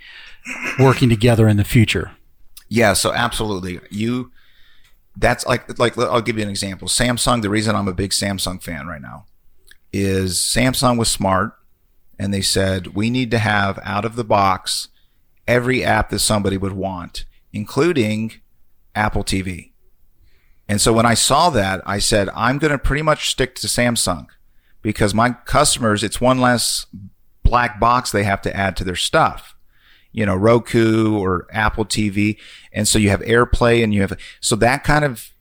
working 0.79 1.07
together 1.07 1.47
in 1.47 1.55
the 1.57 1.63
future 1.63 2.11
Yeah, 2.67 2.91
so 2.93 3.13
absolutely. 3.13 3.79
You 3.89 4.31
that's 5.15 5.46
like 5.46 5.77
like 5.80 5.98
I'll 5.98 6.22
give 6.22 6.38
you 6.38 6.44
an 6.44 6.50
example. 6.50 6.88
Samsung, 6.88 7.41
the 7.41 7.50
reason 7.50 7.75
I'm 7.75 7.88
a 7.88 7.94
big 7.94 8.12
Samsung 8.12 8.62
fan 8.62 8.88
right 8.88 9.01
now 9.01 9.25
is 9.91 10.38
Samsung 10.38 10.98
was 10.98 11.10
smart 11.10 11.53
and 12.18 12.34
they 12.34 12.41
said 12.41 12.88
we 12.88 13.10
need 13.10 13.32
to 13.32 13.39
have 13.39 13.80
out 13.84 14.06
of 14.06 14.15
the 14.15 14.24
box 14.24 14.88
every 15.48 15.84
app 15.84 16.10
that 16.10 16.20
somebody 16.20 16.58
would 16.58 16.74
want, 16.74 17.25
including 17.51 18.34
Apple 18.96 19.24
TV. 19.24 19.72
And 20.70 20.80
so 20.80 20.94
when 20.94 21.06
I 21.06 21.15
saw 21.15 21.50
that, 21.50 21.82
I 21.86 22.00
said 22.00 22.30
I'm 22.36 22.58
going 22.58 22.72
to 22.72 22.77
pretty 22.77 23.01
much 23.01 23.30
stick 23.30 23.56
to 23.56 23.68
Samsung 23.68 24.27
because 24.82 25.13
my 25.13 25.32
customers 25.46 26.03
it's 26.03 26.22
one 26.22 26.39
less 26.39 26.86
black 27.44 27.80
box 27.80 28.12
they 28.12 28.24
have 28.24 28.41
to 28.41 28.56
add 28.56 28.77
to 28.77 28.84
their 28.84 28.96
stuff 28.96 29.56
you 30.12 30.25
know, 30.25 30.36
Roku 30.36 31.18
or 31.18 31.48
Apple 31.51 31.86
TV. 31.86 32.38
And 32.74 32.88
so 32.88 33.00
you 33.00 33.10
have 33.10 33.22
AirPlay 33.22 33.84
and 33.84 33.94
you 33.94 34.01
have, 34.01 34.18
so 34.39 34.56
that 34.58 34.84
kind 34.84 35.06
of 35.06 35.32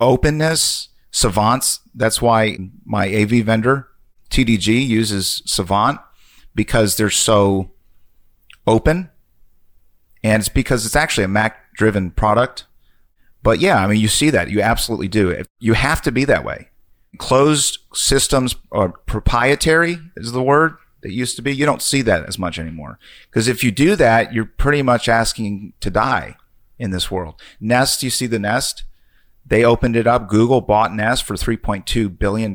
openness, 0.00 0.88
Savants, 1.10 1.80
that's 1.94 2.20
why 2.20 2.58
my 2.84 3.06
AV 3.12 3.44
vendor, 3.44 3.88
TDG, 4.30 4.86
uses 4.86 5.42
Savant 5.46 6.00
because 6.54 6.96
they're 6.96 7.10
so 7.10 7.70
open. 8.66 9.10
And 10.22 10.40
it's 10.40 10.48
because 10.48 10.86
it's 10.86 10.96
actually 10.96 11.24
a 11.24 11.28
Mac 11.28 11.74
driven 11.74 12.10
product. 12.10 12.66
But 13.42 13.60
yeah, 13.60 13.82
I 13.82 13.86
mean, 13.86 14.00
you 14.00 14.08
see 14.08 14.30
that. 14.30 14.50
You 14.50 14.62
absolutely 14.62 15.08
do. 15.08 15.44
You 15.60 15.74
have 15.74 16.00
to 16.02 16.12
be 16.12 16.24
that 16.24 16.44
way. 16.44 16.70
Closed 17.18 17.78
systems 17.92 18.56
or 18.70 18.92
proprietary 19.06 19.98
is 20.16 20.32
the 20.32 20.42
word 20.42 20.76
that 21.04 21.12
used 21.12 21.36
to 21.36 21.42
be. 21.42 21.54
You 21.54 21.66
don't 21.66 21.82
see 21.82 22.00
that 22.02 22.24
as 22.24 22.38
much 22.38 22.58
anymore. 22.58 22.98
Because 23.26 23.46
if 23.46 23.62
you 23.62 23.70
do 23.70 23.94
that, 23.94 24.32
you're 24.32 24.46
pretty 24.46 24.80
much 24.80 25.06
asking 25.06 25.74
to 25.80 25.90
die 25.90 26.36
in 26.78 26.92
this 26.92 27.10
world. 27.10 27.40
Nest, 27.60 28.02
you 28.02 28.08
see 28.08 28.26
the 28.26 28.38
Nest? 28.38 28.84
They 29.44 29.64
opened 29.64 29.96
it 29.96 30.06
up. 30.06 30.30
Google 30.30 30.62
bought 30.62 30.94
Nest 30.94 31.24
for 31.24 31.34
$3.2 31.34 32.18
billion. 32.18 32.54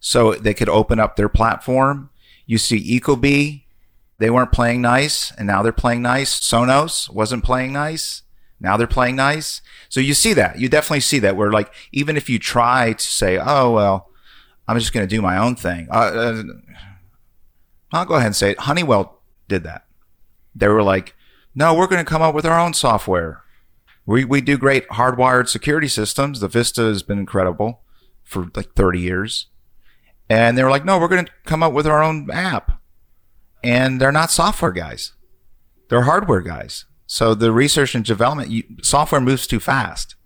So 0.00 0.34
they 0.34 0.54
could 0.54 0.70
open 0.70 0.98
up 0.98 1.16
their 1.16 1.28
platform. 1.28 2.08
You 2.46 2.56
see 2.56 2.98
Ecobee. 2.98 3.64
They 4.16 4.30
weren't 4.30 4.52
playing 4.52 4.80
nice 4.80 5.30
and 5.32 5.46
now 5.46 5.62
they're 5.62 5.72
playing 5.72 6.00
nice. 6.00 6.40
Sonos 6.40 7.12
wasn't 7.12 7.44
playing 7.44 7.74
nice. 7.74 8.22
Now 8.60 8.78
they're 8.78 8.86
playing 8.86 9.16
nice. 9.16 9.60
So 9.90 10.00
you 10.00 10.14
see 10.14 10.32
that. 10.32 10.58
You 10.58 10.70
definitely 10.70 11.00
see 11.00 11.18
that 11.18 11.36
where 11.36 11.52
like, 11.52 11.70
even 11.92 12.16
if 12.16 12.30
you 12.30 12.38
try 12.38 12.94
to 12.94 13.04
say, 13.04 13.38
oh, 13.38 13.72
well, 13.72 14.10
I'm 14.66 14.78
just 14.78 14.94
going 14.94 15.06
to 15.06 15.14
do 15.14 15.20
my 15.20 15.36
own 15.36 15.56
thing. 15.56 15.88
Uh, 15.90 15.94
uh, 15.94 16.42
I'll 17.94 18.04
go 18.04 18.14
ahead 18.14 18.26
and 18.26 18.36
say 18.36 18.50
it. 18.52 18.60
Honeywell 18.60 19.20
did 19.48 19.62
that. 19.64 19.86
They 20.54 20.68
were 20.68 20.82
like, 20.82 21.14
no, 21.54 21.74
we're 21.74 21.86
going 21.86 22.04
to 22.04 22.08
come 22.08 22.22
up 22.22 22.34
with 22.34 22.46
our 22.46 22.58
own 22.58 22.74
software. 22.74 23.42
We, 24.06 24.24
we 24.24 24.40
do 24.40 24.58
great 24.58 24.88
hardwired 24.88 25.48
security 25.48 25.88
systems. 25.88 26.40
The 26.40 26.48
Vista 26.48 26.82
has 26.82 27.02
been 27.02 27.18
incredible 27.18 27.80
for 28.22 28.50
like 28.54 28.74
30 28.74 29.00
years. 29.00 29.46
And 30.28 30.56
they 30.56 30.64
were 30.64 30.70
like, 30.70 30.84
no, 30.84 30.98
we're 30.98 31.08
going 31.08 31.26
to 31.26 31.32
come 31.44 31.62
up 31.62 31.72
with 31.72 31.86
our 31.86 32.02
own 32.02 32.30
app. 32.30 32.80
And 33.62 34.00
they're 34.00 34.12
not 34.12 34.30
software 34.30 34.72
guys. 34.72 35.12
They're 35.88 36.02
hardware 36.02 36.40
guys. 36.40 36.86
So 37.06 37.34
the 37.34 37.52
research 37.52 37.94
and 37.94 38.04
development, 38.04 38.50
you, 38.50 38.64
software 38.82 39.20
moves 39.20 39.46
too 39.46 39.60
fast. 39.60 40.16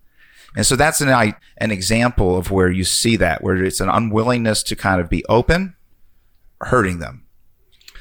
And 0.56 0.64
so 0.64 0.76
that's 0.76 1.00
an, 1.00 1.34
an 1.58 1.70
example 1.70 2.36
of 2.36 2.50
where 2.50 2.70
you 2.70 2.84
see 2.84 3.16
that, 3.16 3.42
where 3.42 3.62
it's 3.62 3.80
an 3.80 3.88
unwillingness 3.88 4.62
to 4.64 4.76
kind 4.76 5.00
of 5.00 5.10
be 5.10 5.24
open, 5.28 5.76
hurting 6.62 6.98
them. 6.98 7.27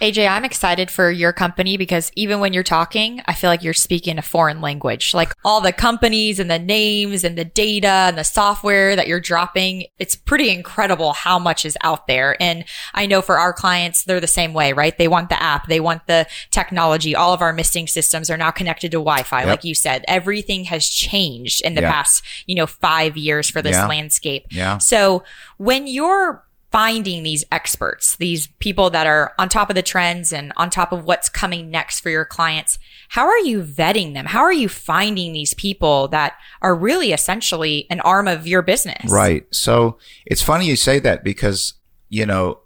AJ, 0.02 0.30
I'm 0.30 0.46
excited 0.46 0.92
for 0.92 1.10
your 1.10 1.34
company 1.34 1.76
because 1.78 2.12
even 2.16 2.40
when 2.40 2.54
you're 2.54 2.64
talking, 2.64 3.22
I 3.26 3.34
feel 3.34 3.50
like 3.50 3.64
you're 3.64 3.74
speaking 3.74 4.18
a 4.18 4.22
foreign 4.22 4.62
language. 4.62 5.14
Like 5.14 5.34
all 5.44 5.60
the 5.62 5.72
companies 5.72 6.40
and 6.40 6.52
the 6.52 6.60
names 6.60 7.24
and 7.24 7.38
the 7.38 7.46
data 7.46 7.88
and 7.88 8.18
the 8.18 8.24
software 8.24 8.96
that 8.96 9.08
you're 9.08 9.20
dropping, 9.20 9.86
it's 9.98 10.16
pretty 10.16 10.50
incredible 10.52 11.14
how 11.14 11.40
much 11.40 11.66
is 11.66 11.78
out 11.82 12.06
there. 12.08 12.38
And 12.42 12.64
I 12.94 13.06
know 13.08 13.22
for 13.22 13.40
our 13.40 13.54
clients, 13.54 14.04
they're 14.04 14.20
the 14.20 14.28
same 14.28 14.54
way, 14.54 14.74
right? 14.74 14.98
They 14.98 15.08
want 15.08 15.30
the 15.30 15.42
app, 15.42 15.68
they 15.68 15.80
want 15.80 16.06
the 16.08 16.28
technology. 16.52 17.16
All 17.16 17.34
of 17.34 17.42
our 17.42 17.54
misting 17.54 17.88
systems 17.88 18.30
are 18.30 18.38
now 18.38 18.52
connected 18.52 18.92
to 18.92 18.98
Wi-Fi. 18.98 19.40
Yep. 19.40 19.48
Like 19.48 19.64
you 19.64 19.74
said, 19.76 20.06
everything 20.08 20.66
has 20.66 20.88
changed 20.88 21.62
in 21.62 21.74
the 21.76 21.82
Yeah. 21.82 21.92
past, 21.92 22.24
you 22.46 22.56
know, 22.56 22.68
five 22.68 23.18
years 23.18 23.50
for 23.50 23.62
this 23.62 23.76
Yeah. 23.76 23.88
landscape. 23.88 24.46
Yeah. 24.52 24.78
So 24.78 25.24
when 25.58 25.88
you're 25.88 26.44
finding 26.78 27.24
these 27.24 27.44
experts, 27.52 28.18
these 28.18 28.46
people 28.60 28.92
that 28.92 29.08
are 29.08 29.34
on 29.40 29.50
top 29.50 29.68
of 29.68 29.76
the 29.76 29.82
trends 29.82 30.32
and 30.32 30.54
on 30.58 30.70
top 30.70 30.92
of 30.92 31.06
what's 31.06 31.28
coming 31.28 31.72
next 31.72 32.02
for 32.02 32.12
your 32.12 32.24
clients, 32.24 32.78
how 33.10 33.26
are 33.26 33.40
you 33.40 33.64
vetting 33.64 34.14
them? 34.14 34.28
How 34.28 34.42
are 34.42 34.54
you 34.54 34.70
finding 34.70 35.34
these 35.34 35.56
people 35.56 36.08
that 36.10 36.36
are 36.62 36.76
really 36.76 37.14
essentially 37.14 37.88
an 37.90 38.00
arm 38.02 38.28
of 38.28 38.46
your 38.46 38.62
business? 38.62 39.12
Right. 39.12 39.48
So 39.50 39.98
it's 40.28 40.44
funny 40.44 40.68
you 40.68 40.76
say 40.76 41.00
that 41.00 41.24
because, 41.24 41.74
you 42.10 42.28
know, 42.28 42.60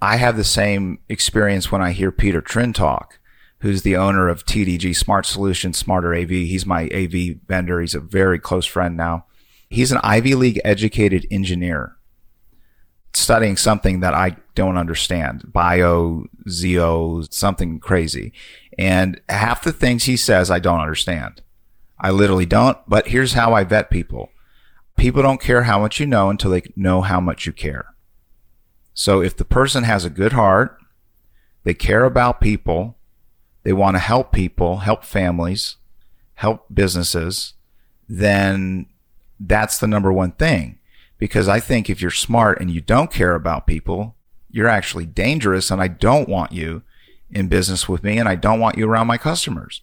I 0.00 0.14
have 0.14 0.36
the 0.36 0.44
same 0.44 1.00
experience 1.08 1.72
when 1.72 1.82
I 1.82 1.90
hear 1.90 2.12
Peter 2.12 2.40
Trin 2.40 2.72
talk, 2.72 3.18
who's 3.62 3.82
the 3.82 3.96
owner 3.96 4.28
of 4.28 4.46
TDG 4.46 4.94
Smart 4.94 5.26
Solutions, 5.26 5.76
Smarter 5.76 6.14
AV. 6.14 6.30
He's 6.30 6.66
my 6.66 6.88
AV 6.94 7.38
vendor. 7.48 7.80
He's 7.80 7.96
a 7.96 8.00
very 8.00 8.38
close 8.38 8.64
friend 8.64 8.96
now. 8.96 9.26
He's 9.68 9.90
an 9.90 9.98
Ivy 10.04 10.36
League 10.36 10.60
educated 10.64 11.26
engineer 11.32 11.95
studying 13.16 13.56
something 13.56 14.00
that 14.00 14.14
I 14.14 14.36
don't 14.54 14.76
understand, 14.76 15.52
bio, 15.52 16.24
ZO, 16.48 17.22
something 17.30 17.80
crazy. 17.80 18.32
And 18.78 19.20
half 19.28 19.64
the 19.64 19.72
things 19.72 20.04
he 20.04 20.16
says, 20.16 20.50
I 20.50 20.58
don't 20.58 20.80
understand. 20.80 21.42
I 21.98 22.10
literally 22.10 22.46
don't. 22.46 22.78
But 22.86 23.08
here's 23.08 23.32
how 23.32 23.54
I 23.54 23.64
vet 23.64 23.90
people. 23.90 24.30
People 24.96 25.22
don't 25.22 25.40
care 25.40 25.64
how 25.64 25.78
much 25.78 26.00
you 26.00 26.06
know 26.06 26.30
until 26.30 26.50
they 26.50 26.62
know 26.74 27.02
how 27.02 27.20
much 27.20 27.46
you 27.46 27.52
care. 27.52 27.94
So 28.94 29.20
if 29.22 29.36
the 29.36 29.44
person 29.44 29.84
has 29.84 30.04
a 30.04 30.10
good 30.10 30.32
heart, 30.32 30.78
they 31.64 31.74
care 31.74 32.04
about 32.04 32.40
people, 32.40 32.96
they 33.62 33.72
want 33.72 33.96
to 33.96 34.00
help 34.00 34.32
people, 34.32 34.78
help 34.78 35.04
families, 35.04 35.76
help 36.34 36.66
businesses, 36.72 37.54
then 38.08 38.86
that's 39.40 39.78
the 39.78 39.86
number 39.86 40.12
one 40.12 40.32
thing. 40.32 40.78
Because 41.18 41.48
I 41.48 41.60
think 41.60 41.88
if 41.88 42.00
you're 42.00 42.10
smart 42.10 42.60
and 42.60 42.70
you 42.70 42.80
don't 42.80 43.10
care 43.10 43.34
about 43.34 43.66
people, 43.66 44.14
you're 44.50 44.68
actually 44.68 45.06
dangerous 45.06 45.70
and 45.70 45.80
I 45.80 45.88
don't 45.88 46.28
want 46.28 46.52
you 46.52 46.82
in 47.30 47.48
business 47.48 47.88
with 47.88 48.02
me 48.02 48.18
and 48.18 48.28
I 48.28 48.34
don't 48.34 48.60
want 48.60 48.78
you 48.78 48.88
around 48.88 49.06
my 49.06 49.18
customers. 49.18 49.82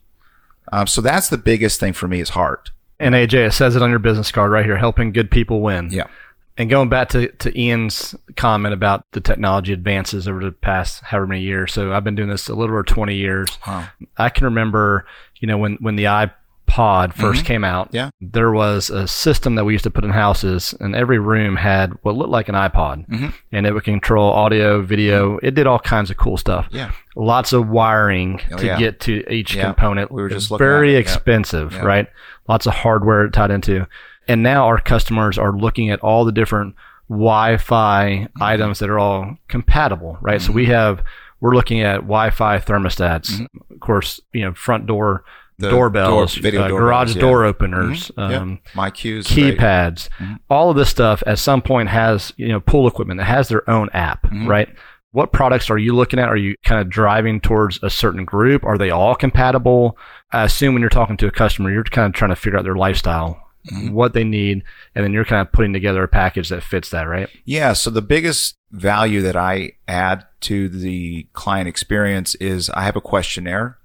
Um, 0.71 0.87
so 0.87 1.01
that's 1.01 1.29
the 1.29 1.37
biggest 1.37 1.79
thing 1.79 1.93
for 1.93 2.07
me 2.07 2.19
is 2.19 2.29
heart. 2.29 2.71
And 2.99 3.15
AJ, 3.15 3.47
it 3.47 3.51
says 3.51 3.75
it 3.75 3.81
on 3.81 3.89
your 3.89 3.99
business 3.99 4.31
card 4.31 4.51
right 4.51 4.65
here, 4.65 4.77
helping 4.77 5.11
good 5.11 5.29
people 5.29 5.61
win. 5.61 5.89
Yeah. 5.91 6.07
And 6.55 6.69
going 6.69 6.87
back 6.87 7.09
to, 7.09 7.27
to 7.27 7.59
Ian's 7.59 8.15
comment 8.37 8.73
about 8.73 9.05
the 9.11 9.21
technology 9.21 9.73
advances 9.73 10.27
over 10.27 10.43
the 10.43 10.51
past 10.51 11.01
however 11.03 11.27
many 11.27 11.41
years. 11.41 11.73
So 11.73 11.91
I've 11.91 12.03
been 12.03 12.15
doing 12.15 12.29
this 12.29 12.47
a 12.47 12.53
little 12.53 12.75
over 12.75 12.83
20 12.83 13.15
years. 13.15 13.49
Wow. 13.67 13.87
I 14.17 14.29
can 14.29 14.45
remember, 14.45 15.05
you 15.39 15.47
know, 15.47 15.57
when, 15.57 15.75
when 15.75 15.95
the 15.95 16.05
iPod 16.05 16.33
1st 16.67 17.45
came 17.45 17.63
out, 17.63 17.89
Yeah. 17.91 18.09
there 18.19 18.51
was 18.51 18.89
a 18.89 19.07
system 19.07 19.55
that 19.55 19.63
we 19.65 19.73
used 19.73 19.83
to 19.83 19.91
put 19.91 20.03
in 20.03 20.09
houses 20.09 20.73
and 20.79 20.95
every 20.95 21.19
room 21.19 21.55
had 21.57 21.91
what 22.01 22.15
looked 22.15 22.31
like 22.31 22.49
an 22.49 22.55
iPod 22.55 23.07
Mhm. 23.07 23.33
and 23.51 23.67
it 23.67 23.73
would 23.73 23.83
control 23.83 24.31
audio, 24.31 24.81
video. 24.81 25.37
It 25.43 25.53
did 25.53 25.67
all 25.67 25.79
kinds 25.79 26.09
of 26.09 26.17
cool 26.17 26.37
stuff. 26.37 26.67
Yeah. 26.71 26.91
Lots 27.15 27.53
of 27.53 27.67
wiring 27.69 28.41
Oh, 28.51 28.57
to 28.57 28.65
yeah. 28.65 28.77
get 28.79 28.99
to 29.01 29.23
each 29.31 29.55
Yeah. 29.55 29.65
component. 29.65 30.11
We 30.11 30.21
were 30.21 30.29
just 30.29 30.45
It's 30.45 30.51
looking 30.51 30.65
at 30.65 30.69
very 30.69 30.95
expensive, 30.95 31.73
Yeah. 31.73 31.83
right? 31.85 32.07
Lots 32.47 32.65
of 32.65 32.73
hardware 32.73 33.29
tied 33.29 33.51
into. 33.51 33.85
And 34.27 34.41
now 34.41 34.65
our 34.65 34.79
customers 34.79 35.37
are 35.37 35.51
looking 35.51 35.89
at 35.91 35.99
all 35.99 36.25
the 36.25 36.31
different 36.31 36.75
Wi-Fi 37.09 38.05
Mm-hmm. 38.29 38.43
items 38.43 38.79
that 38.79 38.89
are 38.89 38.99
all 38.99 39.37
compatible, 39.47 40.17
right? 40.21 40.41
So 40.41 40.51
we 40.51 40.65
have 40.67 41.03
we're 41.41 41.55
looking 41.55 41.81
at 41.81 41.95
Wi-Fi 41.97 42.59
thermostats, 42.59 43.41
of 43.69 43.79
course, 43.81 44.21
you 44.31 44.41
know, 44.45 44.53
front 44.53 44.85
door 44.87 45.25
The 45.59 45.69
doorbells, 45.69 46.33
door- 46.35 46.41
video 46.41 46.61
uh, 46.63 46.67
doorbells, 46.69 46.79
garage 46.87 47.15
yeah. 47.15 47.21
door 47.21 47.45
openers, 47.45 48.11
Mhm. 48.17 48.29
Yep. 48.31 48.41
um, 48.41 48.59
MyQs. 48.75 49.23
keypads, 49.27 50.09
all 50.49 50.69
of 50.71 50.75
this 50.77 50.89
stuff 50.89 51.21
at 51.27 51.37
some 51.39 51.61
point 51.61 51.89
has 51.89 52.33
you 52.37 52.47
know 52.47 52.59
pool 52.59 52.87
equipment 52.87 53.19
that 53.19 53.25
has 53.25 53.49
their 53.49 53.67
own 53.69 53.89
app, 53.93 54.23
Mhm. 54.29 54.47
right? 54.47 54.69
What 55.11 55.31
products 55.31 55.69
are 55.69 55.77
you 55.77 55.93
looking 55.93 56.17
at? 56.19 56.27
Are 56.27 56.35
you 56.35 56.55
kind 56.65 56.81
of 56.81 56.89
driving 56.89 57.39
towards 57.39 57.79
a 57.83 57.89
certain 57.91 58.25
group? 58.25 58.63
Are 58.65 58.79
they 58.79 58.89
all 58.89 59.13
compatible? 59.13 59.95
I 60.31 60.43
assume 60.43 60.73
when 60.73 60.81
you're 60.81 60.89
talking 60.89 61.17
to 61.17 61.27
a 61.27 61.31
customer, 61.31 61.69
you're 61.69 61.83
kind 61.83 62.07
of 62.07 62.13
trying 62.13 62.31
to 62.31 62.35
figure 62.35 62.57
out 62.57 62.63
their 62.65 62.73
lifestyle, 62.75 63.39
Mhm. 63.71 63.91
what 63.91 64.13
they 64.13 64.23
need, 64.23 64.63
and 64.95 65.05
then 65.05 65.13
you're 65.13 65.23
kind 65.23 65.41
of 65.41 65.51
putting 65.51 65.71
together 65.71 66.01
a 66.01 66.07
package 66.07 66.49
that 66.49 66.63
fits 66.63 66.89
that, 66.89 67.03
right? 67.07 67.29
Yeah. 67.45 67.73
So 67.73 67.91
the 67.91 68.01
biggest 68.01 68.55
value 68.71 69.21
that 69.21 69.35
I 69.35 69.73
add 69.87 70.25
to 70.41 70.67
the 70.67 71.27
client 71.33 71.67
experience 71.69 72.33
is 72.35 72.71
I 72.71 72.81
have 72.81 72.95
a 72.95 73.01
questionnaire 73.01 73.77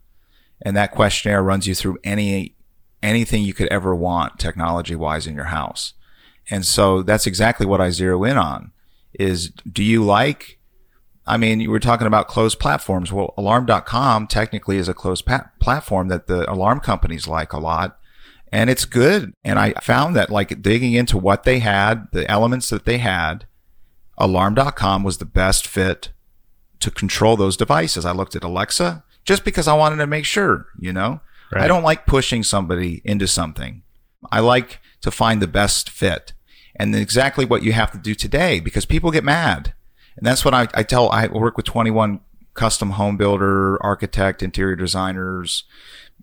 and 0.62 0.76
that 0.76 0.92
questionnaire 0.92 1.42
runs 1.42 1.66
you 1.66 1.74
through 1.74 1.98
any, 2.04 2.56
anything 3.02 3.42
you 3.42 3.54
could 3.54 3.68
ever 3.68 3.94
want 3.94 4.38
technology 4.38 4.94
wise 4.94 5.26
in 5.26 5.34
your 5.34 5.44
house. 5.44 5.94
And 6.50 6.64
so 6.64 7.02
that's 7.02 7.26
exactly 7.26 7.66
what 7.66 7.80
I 7.80 7.90
zero 7.90 8.24
in 8.24 8.36
on 8.36 8.72
is 9.12 9.50
do 9.70 9.82
you 9.82 10.04
like, 10.04 10.58
I 11.26 11.36
mean, 11.36 11.60
you 11.60 11.70
were 11.70 11.78
talking 11.78 12.06
about 12.06 12.28
closed 12.28 12.58
platforms. 12.58 13.12
Well, 13.12 13.34
alarm.com 13.36 14.26
technically 14.28 14.78
is 14.78 14.88
a 14.88 14.94
closed 14.94 15.26
pa- 15.26 15.50
platform 15.60 16.08
that 16.08 16.26
the 16.26 16.50
alarm 16.50 16.80
companies 16.80 17.28
like 17.28 17.52
a 17.52 17.58
lot 17.58 17.98
and 18.52 18.70
it's 18.70 18.84
good. 18.84 19.34
And 19.44 19.58
I 19.58 19.72
found 19.82 20.16
that 20.16 20.30
like 20.30 20.62
digging 20.62 20.94
into 20.94 21.18
what 21.18 21.44
they 21.44 21.58
had, 21.58 22.08
the 22.12 22.28
elements 22.30 22.70
that 22.70 22.84
they 22.84 22.98
had, 22.98 23.46
alarm.com 24.16 25.02
was 25.02 25.18
the 25.18 25.24
best 25.24 25.66
fit 25.66 26.10
to 26.80 26.90
control 26.90 27.36
those 27.36 27.56
devices. 27.56 28.04
I 28.04 28.12
looked 28.12 28.36
at 28.36 28.44
Alexa 28.44 29.04
just 29.28 29.44
because 29.44 29.68
I 29.68 29.74
wanted 29.74 29.96
to 29.96 30.06
make 30.06 30.24
sure, 30.24 30.66
you 30.78 30.92
know, 30.92 31.20
Right. 31.52 31.64
I 31.64 31.68
don't 31.68 31.82
like 31.82 32.06
pushing 32.06 32.42
somebody 32.42 33.00
into 33.04 33.26
something. 33.26 33.82
I 34.30 34.40
like 34.40 34.80
to 35.00 35.10
find 35.10 35.40
the 35.40 35.46
best 35.46 35.88
fit 35.88 36.32
and 36.76 36.94
exactly 36.94 37.44
what 37.44 37.62
you 37.62 37.72
have 37.72 37.90
to 37.92 37.98
do 37.98 38.14
today 38.14 38.60
because 38.60 38.84
people 38.84 39.10
get 39.10 39.24
mad. 39.24 39.72
And 40.16 40.26
that's 40.26 40.44
what 40.44 40.54
I, 40.54 40.68
I 40.74 40.82
tell, 40.82 41.10
I 41.10 41.26
work 41.26 41.56
with 41.56 41.66
21 41.66 42.20
custom 42.54 42.90
home 42.92 43.16
builder, 43.16 43.82
architect, 43.82 44.42
interior 44.42 44.76
designers, 44.76 45.64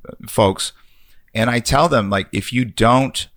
uh, 0.07 0.27
folks. 0.27 0.74
And 1.33 1.50
I 1.50 1.59
tell 1.59 1.89
them, 1.89 2.09
like, 2.09 2.27
if 2.31 2.53
you 2.53 2.65
don't 2.65 3.27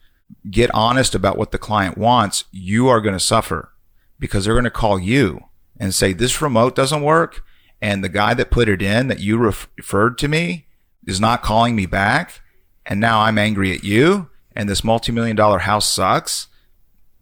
get 0.50 0.70
honest 0.74 1.14
about 1.14 1.38
what 1.38 1.52
the 1.52 1.58
client 1.58 1.96
wants, 1.96 2.44
you 2.52 2.88
are 2.88 3.00
going 3.00 3.14
to 3.14 3.20
suffer 3.20 3.72
because 4.18 4.44
they're 4.44 4.54
going 4.54 4.64
to 4.64 4.70
call 4.70 4.98
you 4.98 5.44
and 5.78 5.94
say, 5.94 6.12
this 6.12 6.42
remote 6.42 6.74
doesn't 6.74 7.02
work. 7.02 7.44
And 7.80 8.02
the 8.02 8.08
guy 8.08 8.34
that 8.34 8.50
put 8.50 8.68
it 8.68 8.82
in 8.82 9.08
that 9.08 9.20
you 9.20 9.38
ref- 9.38 9.68
referred 9.76 10.18
to 10.18 10.28
me 10.28 10.66
is 11.06 11.20
not 11.20 11.42
calling 11.42 11.76
me 11.76 11.86
back. 11.86 12.40
And 12.86 13.00
now 13.00 13.20
I'm 13.20 13.38
angry 13.38 13.72
at 13.72 13.84
you. 13.84 14.30
And 14.54 14.68
this 14.68 14.82
multi-million 14.82 15.36
dollar 15.36 15.60
house 15.60 15.88
sucks 15.88 16.48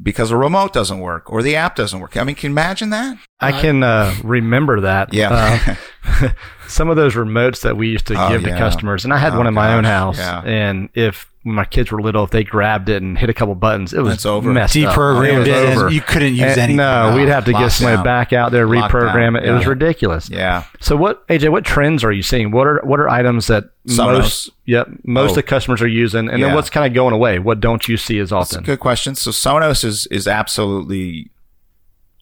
because 0.02 0.30
a 0.30 0.36
remote 0.36 0.72
doesn't 0.72 1.00
work 1.00 1.30
or 1.30 1.42
the 1.42 1.56
app 1.56 1.76
doesn't 1.76 2.00
work. 2.00 2.16
I 2.16 2.24
mean, 2.24 2.36
can 2.36 2.50
you 2.50 2.54
imagine 2.54 2.90
that? 2.90 3.18
I 3.40 3.52
can 3.52 3.82
uh, 3.82 4.14
remember 4.24 4.80
that. 4.82 5.12
Yeah. 5.12 5.76
Uh, 6.06 6.28
some 6.68 6.88
of 6.88 6.96
those 6.96 7.14
remotes 7.14 7.62
that 7.62 7.76
we 7.76 7.88
used 7.88 8.06
to 8.06 8.14
Oh, 8.16 8.28
give 8.30 8.42
to 8.44 8.50
customers, 8.56 9.04
and 9.04 9.12
I 9.12 9.18
had 9.18 9.34
Oh, 9.34 9.38
one 9.38 9.46
in 9.46 9.54
my 9.54 9.74
own 9.74 9.84
house. 9.84 10.18
yeah. 10.18 10.40
And 10.44 10.88
if 10.94 11.30
my 11.44 11.64
kids 11.64 11.92
were 11.92 12.00
little, 12.00 12.24
if 12.24 12.30
they 12.30 12.42
grabbed 12.44 12.88
it 12.88 13.02
and 13.02 13.16
hit 13.18 13.28
a 13.28 13.34
couple 13.34 13.54
buttons, 13.54 13.92
it 13.92 14.00
was 14.00 14.14
It's 14.14 14.26
over. 14.26 14.50
messed 14.52 14.76
up. 14.78 14.94
Deprogrammed 14.94 15.42
It 15.42 15.48
it, 15.48 15.76
over. 15.76 15.90
you 15.90 16.00
couldn't 16.00 16.32
use 16.34 16.42
And 16.42 16.58
anything. 16.58 16.76
No, 16.76 17.14
we'd 17.14 17.28
have 17.28 17.44
to 17.44 17.52
get 17.52 17.60
Lockdown. 17.60 17.70
somebody 17.70 18.02
back 18.02 18.32
out 18.32 18.52
there, 18.52 18.66
Lockdown, 18.66 18.90
reprogram 18.90 19.38
it. 19.38 19.44
It 19.44 19.52
was 19.52 19.66
ridiculous. 19.66 20.30
yeah. 20.30 20.64
So 20.80 20.96
what, 20.96 21.26
AJ? 21.28 21.50
What 21.50 21.64
trends 21.64 22.02
are 22.04 22.12
you 22.12 22.22
seeing? 22.22 22.50
What 22.52 22.66
are 22.66 22.80
what 22.84 22.98
are 23.00 23.08
items 23.08 23.46
that 23.48 23.64
Sonos. 23.86 24.18
most 24.18 24.50
yep 24.64 24.88
most 25.04 25.28
Oh. 25.28 25.32
of 25.32 25.36
the 25.36 25.42
customers 25.42 25.82
are 25.82 25.88
using, 25.88 26.28
and 26.30 26.38
Yeah. 26.40 26.46
then 26.46 26.54
what's 26.54 26.70
kind 26.70 26.86
of 26.86 26.94
going 26.94 27.12
away? 27.14 27.38
What 27.38 27.60
don't 27.60 27.86
you 27.86 27.96
see 27.96 28.18
as 28.18 28.30
That's 28.30 28.52
a 28.52 28.56
often? 28.56 28.64
good 28.64 28.80
question. 28.80 29.14
So 29.14 29.30
Sonos 29.30 29.84
is, 29.84 30.06
is 30.06 30.26
absolutely, 30.26 31.30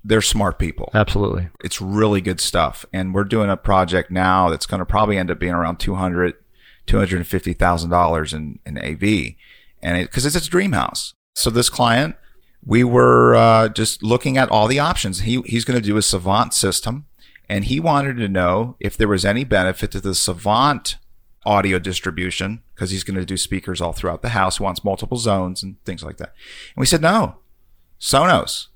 they're 0.05 0.21
smart 0.21 0.59
people. 0.59 0.91
Absolutely. 0.93 1.49
It's 1.65 1.81
really 1.81 2.21
good 2.21 2.41
stuff. 2.41 2.85
And 2.93 3.15
we're 3.15 3.25
doing 3.25 3.49
a 3.49 3.57
project 3.57 4.11
now 4.11 4.51
that's 4.51 4.67
going 4.67 4.81
to 4.81 4.87
probably 4.87 5.17
end 5.17 5.31
up 5.31 5.39
being 5.39 5.55
around 5.55 5.79
200, 5.79 6.35
$250,000 6.87 8.35
in, 8.35 8.59
in 8.67 8.79
AV. 8.79 9.35
And 9.83 9.97
it, 9.97 10.11
cause 10.11 10.27
it's 10.27 10.37
a 10.37 10.51
dream 10.51 10.73
house. 10.73 11.15
So 11.35 11.49
this 11.49 11.71
client, 11.71 12.17
we 12.65 12.85
were, 12.85 13.35
uh, 13.35 13.69
just 13.69 14.03
looking 14.03 14.37
at 14.37 14.51
all 14.51 14.69
the 14.69 14.79
options. 14.79 15.21
He, 15.21 15.41
he's 15.47 15.65
going 15.65 15.81
to 15.81 15.87
do 15.87 15.97
a 15.97 16.03
Savant 16.03 16.53
system 16.53 17.07
and 17.49 17.65
he 17.65 17.81
wanted 17.81 18.17
to 18.19 18.29
know 18.29 18.77
if 18.81 18.97
there 18.97 19.09
was 19.09 19.25
any 19.25 19.45
benefit 19.45 19.91
to 19.93 20.01
the 20.01 20.15
Savant 20.15 20.97
audio 21.47 21.79
distribution 21.79 22.63
because 22.75 22.91
he's 22.91 23.05
going 23.05 23.19
to 23.19 23.25
do 23.25 23.37
speakers 23.37 23.81
all 23.81 23.93
throughout 23.93 24.23
the 24.23 24.31
house. 24.31 24.59
He 24.59 24.65
wants 24.65 24.85
multiple 24.85 25.19
zones 25.19 25.63
and 25.63 25.83
things 25.85 26.03
like 26.03 26.19
that. 26.19 26.35
And 26.75 26.81
we 26.81 26.87
said, 26.87 27.03
no, 27.03 27.37
Sonos. 28.01 28.69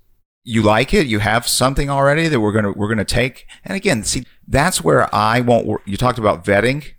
You 0.50 0.62
like 0.62 0.94
it? 0.94 1.06
You 1.06 1.18
have 1.18 1.46
something 1.46 1.90
already 1.90 2.26
that 2.26 2.40
we're 2.40 2.52
going 2.52 2.64
to, 2.64 2.72
we're 2.72 2.94
to 2.94 3.04
take. 3.04 3.46
And 3.66 3.76
again, 3.76 4.02
see, 4.02 4.24
that's 4.46 4.82
where 4.82 5.14
I 5.14 5.40
won't, 5.40 5.82
you 5.84 5.98
talked 5.98 6.18
about 6.18 6.42
vetting. 6.42 6.94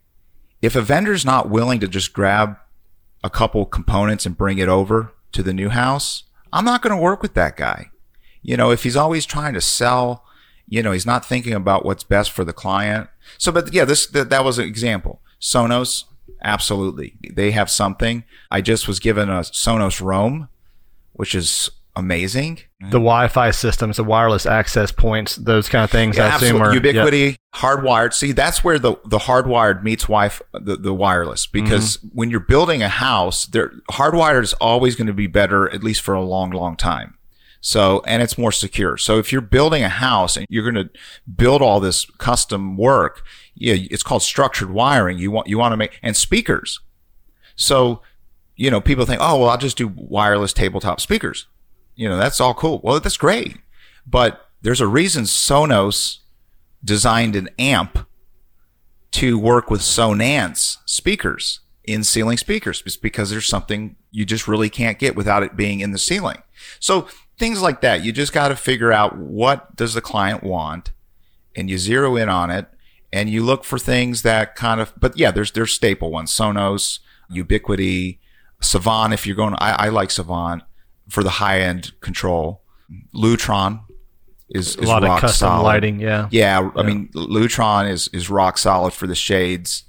If 0.62 0.76
a 0.76 0.84
vendor's 0.84 1.26
not 1.26 1.50
willing 1.50 1.80
to 1.80 1.88
just 1.88 2.14
grab 2.14 2.58
a 3.24 3.30
couple 3.32 3.66
components 3.66 4.28
and 4.28 4.38
bring 4.38 4.60
it 4.60 4.70
over 4.70 5.14
to 5.32 5.42
the 5.42 5.52
new 5.52 5.70
house, 5.70 6.26
I'm 6.54 6.64
not 6.64 6.84
going 6.84 6.96
to 6.96 7.02
work 7.02 7.24
with 7.24 7.34
that 7.34 7.58
guy. 7.58 7.90
You 8.44 8.56
know, 8.56 8.70
if 8.70 8.84
he's 8.84 8.96
always 8.96 9.26
trying 9.26 9.56
to 9.56 9.62
sell, 9.62 10.24
you 10.68 10.84
know, 10.84 10.92
he's 10.92 11.08
not 11.08 11.26
thinking 11.26 11.54
about 11.54 11.84
what's 11.84 12.04
best 12.04 12.30
for 12.30 12.46
the 12.46 12.54
client. 12.54 13.10
So, 13.40 13.52
but 13.52 13.74
yeah, 13.74 13.84
this, 13.84 14.06
that, 14.06 14.30
that 14.30 14.46
was 14.46 14.60
an 14.60 14.66
example. 14.66 15.24
Sonos, 15.42 16.04
absolutely. 16.44 17.18
They 17.34 17.50
have 17.50 17.72
something. 17.72 18.26
I 18.52 18.62
just 18.62 18.88
was 18.88 19.00
given 19.00 19.28
a 19.28 19.40
Sonos 19.40 20.02
Roam, 20.02 20.50
which 21.14 21.34
is 21.34 21.72
amazing. 22.00 22.60
The 22.82 22.92
Wi-Fi 22.92 23.52
systems, 23.52 23.98
the 23.98 24.04
wireless 24.04 24.46
access 24.46 24.92
points, 24.92 25.36
those 25.36 25.70
kind 25.70 25.84
of 25.84 25.92
things. 25.92 26.18
Yeah, 26.18 26.28
I 26.28 26.36
assume 26.38 26.62
are 26.62 26.74
Ubiquiti, 26.74 27.36
hardwired. 27.54 28.14
See, 28.14 28.32
that's 28.32 28.64
where 28.64 28.80
the, 28.80 28.96
the 29.06 29.20
hardwired 29.20 29.84
meets 29.84 30.04
Wi-Fi, 30.04 30.44
the, 30.54 30.78
the 30.78 30.94
wireless. 30.94 31.46
Mm-hmm. 31.46 31.64
Because 31.64 32.00
when 32.14 32.30
you're 32.30 32.40
building 32.40 32.82
a 32.82 32.90
house, 32.90 33.46
there 33.46 33.74
hardwired 33.92 34.44
is 34.44 34.54
always 34.54 34.96
going 34.96 35.08
to 35.08 35.14
be 35.14 35.28
better, 35.28 35.70
at 35.70 35.84
least 35.84 36.02
for 36.02 36.14
a 36.14 36.22
long, 36.22 36.52
long 36.52 36.76
time. 36.76 37.16
So, 37.62 38.02
and 38.08 38.24
it's 38.24 38.38
more 38.38 38.54
secure. 38.54 38.98
So 38.98 39.20
if 39.20 39.32
you're 39.32 39.42
building 39.42 39.84
a 39.84 39.90
house 39.90 40.38
and 40.38 40.46
you're 40.50 40.70
going 40.72 40.88
to 40.88 40.90
build 41.36 41.62
all 41.62 41.82
this 41.82 42.06
custom 42.18 42.78
work, 42.78 43.22
yeah, 43.54 43.76
it's 43.92 44.04
called 44.04 44.24
structured 44.24 44.72
wiring. 44.72 45.20
You 45.20 45.32
want, 45.32 45.48
you 45.48 45.58
want 45.58 45.74
to 45.74 45.78
make, 45.78 46.00
and 46.02 46.16
speakers. 46.16 46.80
So, 47.58 48.02
you 48.56 48.72
know, 48.72 48.80
people 48.80 49.06
think, 49.06 49.20
oh, 49.22 49.40
well, 49.40 49.50
I'll 49.50 49.58
just 49.58 49.78
do 49.78 49.92
wireless 49.94 50.54
tabletop 50.54 51.02
speakers. 51.02 51.48
You 52.00 52.08
know, 52.08 52.16
that's 52.16 52.40
all 52.40 52.54
cool. 52.54 52.80
Well, 52.82 53.02
that's 53.02 53.18
great. 53.18 53.58
But 54.08 54.48
there's 54.62 54.80
a 54.80 54.88
reason 54.88 55.26
Sonos 55.26 56.20
designed 56.82 57.36
an 57.36 57.50
amp 57.60 58.08
to 59.12 59.38
work 59.38 59.70
with 59.70 59.82
Sonance 59.82 60.78
speakers 60.86 61.60
in 61.84 62.06
ceiling 62.06 62.38
speakers. 62.38 62.82
It's 62.86 62.96
because 62.96 63.32
there's 63.32 63.48
something 63.48 63.98
you 64.12 64.24
just 64.24 64.48
really 64.48 64.70
can't 64.70 64.98
get 64.98 65.18
without 65.18 65.44
it 65.44 65.58
being 65.58 65.82
in 65.82 65.92
the 65.92 65.98
ceiling. 66.00 66.42
So 66.80 67.10
things 67.38 67.62
like 67.62 67.82
that. 67.82 68.02
You 68.02 68.14
just 68.14 68.32
got 68.32 68.48
to 68.48 68.56
figure 68.56 68.94
out 68.94 69.18
what 69.18 69.76
does 69.76 69.94
the 69.94 70.00
client 70.00 70.42
want 70.42 70.94
and 71.54 71.70
you 71.70 71.78
zero 71.78 72.16
in 72.16 72.30
on 72.30 72.50
it 72.50 72.68
and 73.12 73.30
you 73.30 73.44
look 73.44 73.66
for 73.66 73.78
things 73.78 74.22
that 74.22 74.56
kind 74.56 74.80
of, 74.80 74.94
but 74.98 75.18
yeah, 75.18 75.32
there's, 75.32 75.52
there's 75.52 75.74
staple 75.74 76.12
ones. 76.12 76.32
Sonos, 76.32 77.00
Ubiquiti, 77.30 78.20
Savant. 78.62 79.12
If 79.12 79.28
you're 79.28 79.36
going, 79.36 79.56
I, 79.56 79.88
I 79.88 79.90
like 79.90 80.12
Savant 80.12 80.64
for 81.10 81.24
the 81.24 81.30
high 81.32 81.60
end 81.62 81.92
control. 82.02 82.62
Lutron 83.14 83.82
is, 84.50 84.76
a 84.78 84.82
is 84.82 84.88
lot 84.88 85.04
of 85.04 85.10
rock 85.10 85.22
custom 85.22 85.48
solid. 85.48 85.64
lighting. 85.64 86.00
Yeah. 86.00 86.28
Yeah, 86.32 86.70
I 86.76 86.84
mean, 86.84 87.10
Lutron 87.14 87.90
is 87.90 88.08
is 88.14 88.30
rock 88.30 88.58
solid 88.58 88.94
for 88.94 89.08
the 89.08 89.16
shades. 89.16 89.84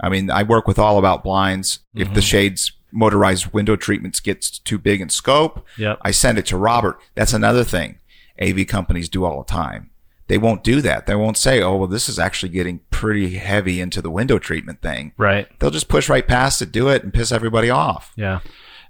I 0.00 0.08
mean, 0.08 0.30
I 0.30 0.42
work 0.42 0.66
with 0.66 0.78
all 0.78 0.98
about 0.98 1.22
blinds. 1.24 1.80
If 1.94 2.06
Mm-hmm. 2.08 2.14
the 2.14 2.22
shades 2.22 2.72
motorized 2.92 3.52
window 3.52 3.74
treatments 3.76 4.20
gets 4.20 4.58
too 4.58 4.78
big 4.78 5.00
in 5.00 5.08
scope, 5.08 5.64
Yep. 5.78 5.98
I 6.02 6.10
send 6.12 6.38
it 6.38 6.46
to 6.46 6.56
Robert. 6.56 7.00
That's 7.16 7.32
another 7.32 7.64
thing 7.64 7.98
AV 8.40 8.66
companies 8.66 9.08
do 9.08 9.24
all 9.24 9.42
the 9.42 9.50
time. 9.50 9.90
They 10.26 10.38
won't 10.38 10.64
do 10.64 10.80
that. 10.80 11.06
They 11.06 11.14
won't 11.16 11.36
say, 11.36 11.60
"Oh, 11.60 11.76
well, 11.76 11.88
this 11.88 12.08
is 12.08 12.18
actually 12.18 12.48
getting 12.50 12.80
pretty 12.90 13.34
heavy 13.36 13.80
into 13.80 14.00
the 14.00 14.10
window 14.10 14.38
treatment 14.38 14.80
thing." 14.80 15.12
Right. 15.18 15.46
They'll 15.58 15.70
just 15.70 15.88
push 15.88 16.08
right 16.08 16.26
past 16.26 16.62
it, 16.62 16.72
do 16.72 16.88
it, 16.88 17.02
and 17.02 17.12
piss 17.12 17.30
everybody 17.30 17.68
off. 17.68 18.12
Yeah. 18.16 18.40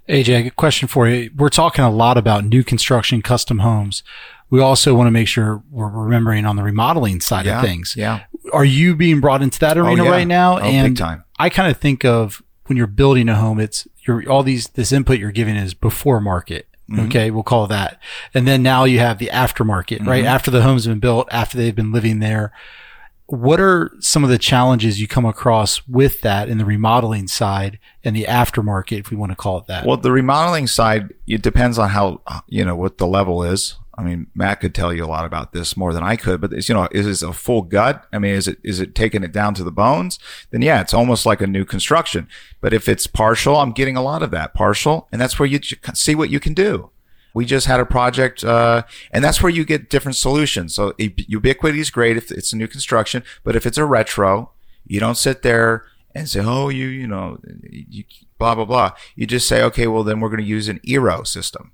AJ, 0.07 0.47
a 0.47 0.51
question 0.51 0.87
for 0.87 1.07
you. 1.07 1.31
We're 1.35 1.49
talking 1.49 1.83
a 1.83 1.89
lot 1.91 2.17
about 2.17 2.45
new 2.45 2.63
construction, 2.63 3.21
custom 3.21 3.59
homes. 3.59 4.03
We 4.49 4.61
also 4.61 4.93
want 4.93 5.07
to 5.07 5.11
make 5.11 5.27
sure 5.27 5.63
we're 5.71 5.89
remembering 5.89 6.45
on 6.45 6.55
the 6.55 6.63
remodeling 6.63 7.19
side 7.21 7.45
Yeah, 7.45 7.59
of 7.59 7.65
things. 7.65 7.95
yeah. 7.97 8.21
Are 8.53 8.65
you 8.65 8.95
being 8.95 9.19
brought 9.19 9.41
into 9.41 9.59
that 9.59 9.77
arena 9.77 10.03
yeah. 10.03 10.11
right 10.11 10.27
now? 10.27 10.57
Oh, 10.59 10.61
and. 10.61 11.01
I 11.37 11.49
kind 11.49 11.69
of 11.69 11.77
think 11.77 12.05
of 12.05 12.41
when 12.67 12.77
you're 12.77 12.87
building 12.87 13.27
a 13.27 13.35
home, 13.35 13.59
it's 13.59 13.87
you're 14.07 14.29
all 14.29 14.43
these 14.43 14.67
this 14.69 14.91
input 14.91 15.17
you're 15.19 15.31
giving 15.31 15.55
is 15.55 15.73
before 15.73 16.21
market. 16.21 16.67
Mm-hmm. 16.89 17.07
Okay, 17.07 17.31
we'll 17.31 17.43
call 17.43 17.65
that. 17.67 17.99
And 18.33 18.47
then 18.47 18.61
now 18.61 18.83
you 18.83 18.99
have 18.99 19.17
the 19.17 19.29
aftermarket, 19.33 20.05
right? 20.05 20.23
After 20.23 20.51
the 20.51 20.61
home's 20.61 20.85
been 20.85 20.99
built, 20.99 21.27
after 21.31 21.57
they've 21.57 21.75
been 21.75 21.91
living 21.91 22.19
there. 22.19 22.51
What 23.27 23.59
are 23.59 23.91
some 23.99 24.23
of 24.23 24.29
the 24.29 24.37
challenges 24.37 25.01
you 25.01 25.07
come 25.07 25.25
across 25.25 25.87
with 25.87 26.21
that 26.21 26.47
in 26.47 26.57
the 26.57 26.65
remodeling 26.65 27.27
side 27.27 27.79
and 28.03 28.15
the 28.15 28.25
aftermarket, 28.25 28.99
if 28.99 29.09
we 29.09 29.17
want 29.17 29.31
to 29.31 29.35
call 29.35 29.57
it 29.57 29.67
that? 29.67 29.85
Well, 29.85 29.97
the 29.97 30.11
remodeling 30.11 30.67
side, 30.67 31.13
it 31.27 31.41
depends 31.41 31.79
on 31.79 31.89
how, 31.89 32.21
you 32.47 32.63
know, 32.63 32.75
what 32.75 32.99
the 32.99 33.07
level 33.07 33.43
is. 33.43 33.75
I 33.97 34.03
mean, 34.03 34.27
Matt 34.35 34.59
could 34.59 34.75
tell 34.75 34.93
you 34.93 35.05
a 35.05 35.07
lot 35.07 35.25
about 35.25 35.53
this 35.53 35.77
more 35.77 35.93
than 35.93 36.03
I 36.03 36.17
could, 36.17 36.41
but 36.41 36.51
it's, 36.51 36.67
you 36.67 36.75
know, 36.75 36.87
is 36.91 37.23
it 37.23 37.27
a 37.27 37.31
full 37.33 37.61
gut? 37.61 38.05
I 38.11 38.19
mean, 38.19 38.35
is 38.35 38.47
it, 38.47 38.59
is 38.61 38.79
it 38.79 38.93
taking 38.93 39.23
it 39.23 39.31
down 39.31 39.53
to 39.55 39.63
the 39.63 39.71
bones? 39.71 40.19
Then 40.51 40.61
yeah, 40.61 40.81
it's 40.81 40.93
almost 40.93 41.25
like 41.25 41.41
a 41.41 41.47
new 41.47 41.65
construction. 41.65 42.27
But 42.59 42.73
if 42.73 42.89
it's 42.89 43.07
partial, 43.07 43.55
I'm 43.55 43.71
getting 43.71 43.95
a 43.95 44.03
lot 44.03 44.21
of 44.21 44.31
that 44.31 44.53
partial. 44.53 45.07
And 45.11 45.21
that's 45.21 45.39
where 45.39 45.47
you 45.47 45.61
see 45.61 46.13
what 46.13 46.29
you 46.29 46.39
can 46.39 46.53
do. 46.53 46.91
We 47.35 47.45
just 47.45 47.67
had 47.67 47.81
a 47.81 47.85
project, 47.85 48.45
uh, 48.45 48.83
and 49.11 49.21
that's 49.21 49.43
where 49.43 49.51
you 49.51 49.65
get 49.65 49.89
different 49.89 50.15
solutions. 50.15 50.73
So 50.73 50.93
Ubiquiti 50.93 51.79
is 51.79 51.89
great 51.89 52.15
if 52.15 52.31
it's 52.31 52.53
a 52.53 52.55
new 52.55 52.67
construction, 52.67 53.23
but 53.43 53.57
if 53.57 53.65
it's 53.65 53.77
a 53.77 53.83
retro, 53.83 54.51
you 54.87 55.01
don't 55.01 55.17
sit 55.17 55.41
there 55.41 55.83
and 56.15 56.29
say, 56.29 56.39
oh, 56.39 56.69
you, 56.69 56.87
you 56.87 57.05
know, 57.05 57.37
you, 57.69 58.05
blah, 58.39 58.55
blah, 58.55 58.63
blah. 58.63 58.91
You 59.17 59.27
just 59.27 59.49
say, 59.49 59.61
okay, 59.63 59.85
well, 59.85 60.03
then 60.03 60.21
we're 60.21 60.29
going 60.29 60.39
to 60.39 60.47
use 60.47 60.69
an 60.69 60.79
Eero 60.87 61.27
system, 61.27 61.73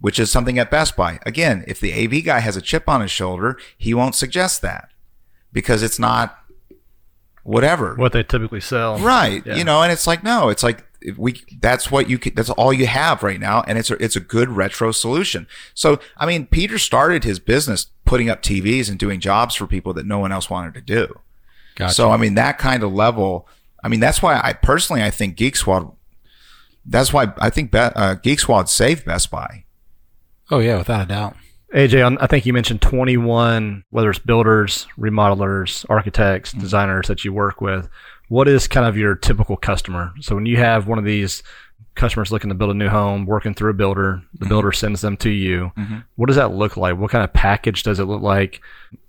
which 0.00 0.18
is 0.18 0.30
something 0.30 0.58
at 0.58 0.70
Best 0.70 0.96
Buy. 0.96 1.18
Again, 1.26 1.64
if 1.68 1.80
the 1.80 1.92
AV 1.92 2.24
guy 2.24 2.40
has 2.40 2.56
a 2.56 2.62
chip 2.62 2.88
on 2.88 3.02
his 3.02 3.10
shoulder, 3.10 3.58
he 3.76 3.92
won't 3.92 4.14
suggest 4.14 4.62
that 4.62 4.88
because 5.52 5.82
it's 5.82 5.98
not 5.98 6.38
whatever. 7.42 7.94
What 7.94 8.14
they 8.14 8.22
typically 8.22 8.62
sell. 8.62 8.98
Right. 8.98 9.44
Yeah. 9.44 9.56
You 9.56 9.64
know, 9.64 9.82
and 9.82 9.92
it's 9.92 10.06
like, 10.06 10.24
no, 10.24 10.48
it's 10.48 10.62
like, 10.62 10.82
we 11.16 11.40
that's 11.60 11.90
what 11.90 12.08
you 12.08 12.18
can, 12.18 12.34
that's 12.34 12.50
all 12.50 12.72
you 12.72 12.86
have 12.86 13.22
right 13.22 13.40
now 13.40 13.62
and 13.66 13.78
it's 13.78 13.90
a, 13.90 14.02
it's 14.02 14.16
a 14.16 14.20
good 14.20 14.48
retro 14.48 14.92
solution. 14.92 15.46
So 15.74 15.98
i 16.16 16.26
mean 16.26 16.46
peter 16.46 16.78
started 16.78 17.24
his 17.24 17.38
business 17.38 17.86
putting 18.04 18.28
up 18.28 18.42
tvs 18.42 18.88
and 18.88 18.98
doing 18.98 19.20
jobs 19.20 19.54
for 19.54 19.66
people 19.66 19.92
that 19.94 20.06
no 20.06 20.18
one 20.18 20.32
else 20.32 20.50
wanted 20.50 20.74
to 20.74 20.80
do. 20.80 21.20
Gotcha. 21.76 21.94
so 21.94 22.10
i 22.10 22.16
mean 22.16 22.34
that 22.34 22.58
kind 22.58 22.82
of 22.82 22.92
level 22.92 23.48
i 23.82 23.88
mean 23.88 24.00
that's 24.00 24.22
why 24.22 24.40
i 24.42 24.52
personally 24.52 25.02
i 25.02 25.10
think 25.10 25.36
geek 25.36 25.56
squad 25.56 25.90
that's 26.86 27.12
why 27.12 27.32
i 27.38 27.50
think 27.50 27.72
Be- 27.72 27.78
uh, 27.78 28.14
geek 28.14 28.40
squad 28.40 28.68
saved 28.68 29.04
best 29.04 29.30
buy. 29.30 29.64
Oh 30.50 30.60
yeah 30.60 30.78
without 30.78 31.02
a 31.02 31.06
doubt. 31.06 31.36
AJ, 31.74 32.18
I 32.20 32.26
think 32.28 32.46
you 32.46 32.52
mentioned 32.52 32.80
21, 32.82 33.82
whether 33.90 34.08
it's 34.08 34.20
builders, 34.20 34.86
remodelers, 34.96 35.84
architects, 35.90 36.52
mm-hmm. 36.52 36.60
designers 36.60 37.08
that 37.08 37.24
you 37.24 37.32
work 37.32 37.60
with 37.60 37.88
what 38.28 38.48
is 38.48 38.68
kind 38.68 38.86
of 38.86 38.96
your 38.96 39.14
typical 39.14 39.56
customer? 39.56 40.12
So 40.20 40.34
when 40.34 40.46
you 40.46 40.56
have 40.56 40.86
one 40.86 40.98
of 40.98 41.04
these 41.04 41.42
customers 41.94 42.32
looking 42.32 42.48
to 42.48 42.54
build 42.54 42.70
a 42.70 42.74
new 42.74 42.88
home, 42.88 43.24
working 43.24 43.54
through 43.54 43.70
a 43.70 43.74
builder, 43.74 44.22
the 44.32 44.40
mm-hmm. 44.40 44.48
builder 44.48 44.72
sends 44.72 45.00
them 45.00 45.16
to 45.18 45.30
you. 45.30 45.72
Mm-hmm. 45.76 45.98
What 46.16 46.26
does 46.26 46.36
that 46.36 46.52
look 46.52 46.76
like? 46.76 46.98
What 46.98 47.10
kind 47.10 47.22
of 47.22 47.32
package 47.32 47.82
does 47.82 48.00
it 48.00 48.04
look 48.04 48.22
like? 48.22 48.60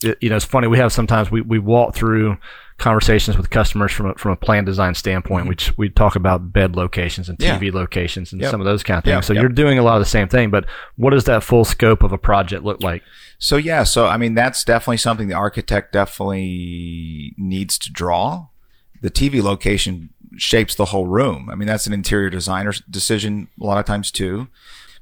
It, 0.03 0.17
you 0.21 0.29
know, 0.29 0.35
it's 0.35 0.45
funny. 0.45 0.67
We 0.67 0.77
have 0.77 0.93
sometimes 0.93 1.31
we, 1.31 1.41
we 1.41 1.57
walk 1.57 1.95
through 1.95 2.37
conversations 2.77 3.37
with 3.37 3.49
customers 3.49 3.91
from 3.91 4.07
a, 4.07 4.15
from 4.15 4.31
a 4.31 4.35
plan 4.35 4.65
design 4.65 4.93
standpoint, 4.93 5.47
which 5.47 5.71
mm-hmm. 5.71 5.81
we 5.81 5.89
talk 5.89 6.15
about 6.15 6.53
bed 6.53 6.75
locations 6.75 7.27
and 7.29 7.39
TV 7.39 7.63
yeah. 7.63 7.79
locations 7.79 8.33
and 8.33 8.41
yep. 8.41 8.51
some 8.51 8.61
of 8.61 8.65
those 8.65 8.83
kind 8.83 8.97
of 8.99 9.03
things. 9.03 9.15
Yep. 9.15 9.23
So 9.23 9.33
yep. 9.33 9.41
you're 9.41 9.49
doing 9.49 9.79
a 9.79 9.83
lot 9.83 9.95
of 9.95 10.01
the 10.01 10.05
same 10.05 10.27
thing, 10.27 10.51
but 10.51 10.65
what 10.95 11.11
does 11.11 11.23
that 11.23 11.43
full 11.43 11.65
scope 11.65 12.03
of 12.03 12.11
a 12.11 12.17
project 12.17 12.63
look 12.63 12.83
like? 12.83 13.01
So 13.39 13.57
yeah, 13.57 13.83
so 13.83 14.07
I 14.07 14.17
mean 14.17 14.35
that's 14.35 14.63
definitely 14.63 14.97
something 14.97 15.27
the 15.27 15.35
architect 15.35 15.93
definitely 15.93 17.33
needs 17.37 17.77
to 17.79 17.91
draw 17.91 18.47
the 19.05 19.11
TV 19.11 19.39
location 19.39 20.09
shapes 20.35 20.73
the 20.73 20.85
whole 20.85 21.05
room. 21.05 21.47
I 21.51 21.53
mean, 21.53 21.67
that's 21.67 21.85
an 21.85 21.93
interior 21.93 22.31
designer 22.31 22.73
decision 22.89 23.49
a 23.61 23.63
lot 23.63 23.77
of 23.77 23.85
times 23.85 24.09
too. 24.09 24.47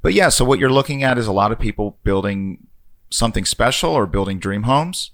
But 0.02 0.14
yeah, 0.14 0.28
so 0.28 0.44
what 0.44 0.60
you're 0.60 0.70
looking 0.70 1.04
at 1.04 1.18
is 1.18 1.26
a 1.26 1.32
lot 1.32 1.54
of 1.54 1.60
people 1.60 1.98
building 2.04 2.68
something 3.10 3.46
special 3.46 3.92
or 3.92 4.06
building 4.06 4.40
dream 4.40 4.64
homes. 4.64 5.12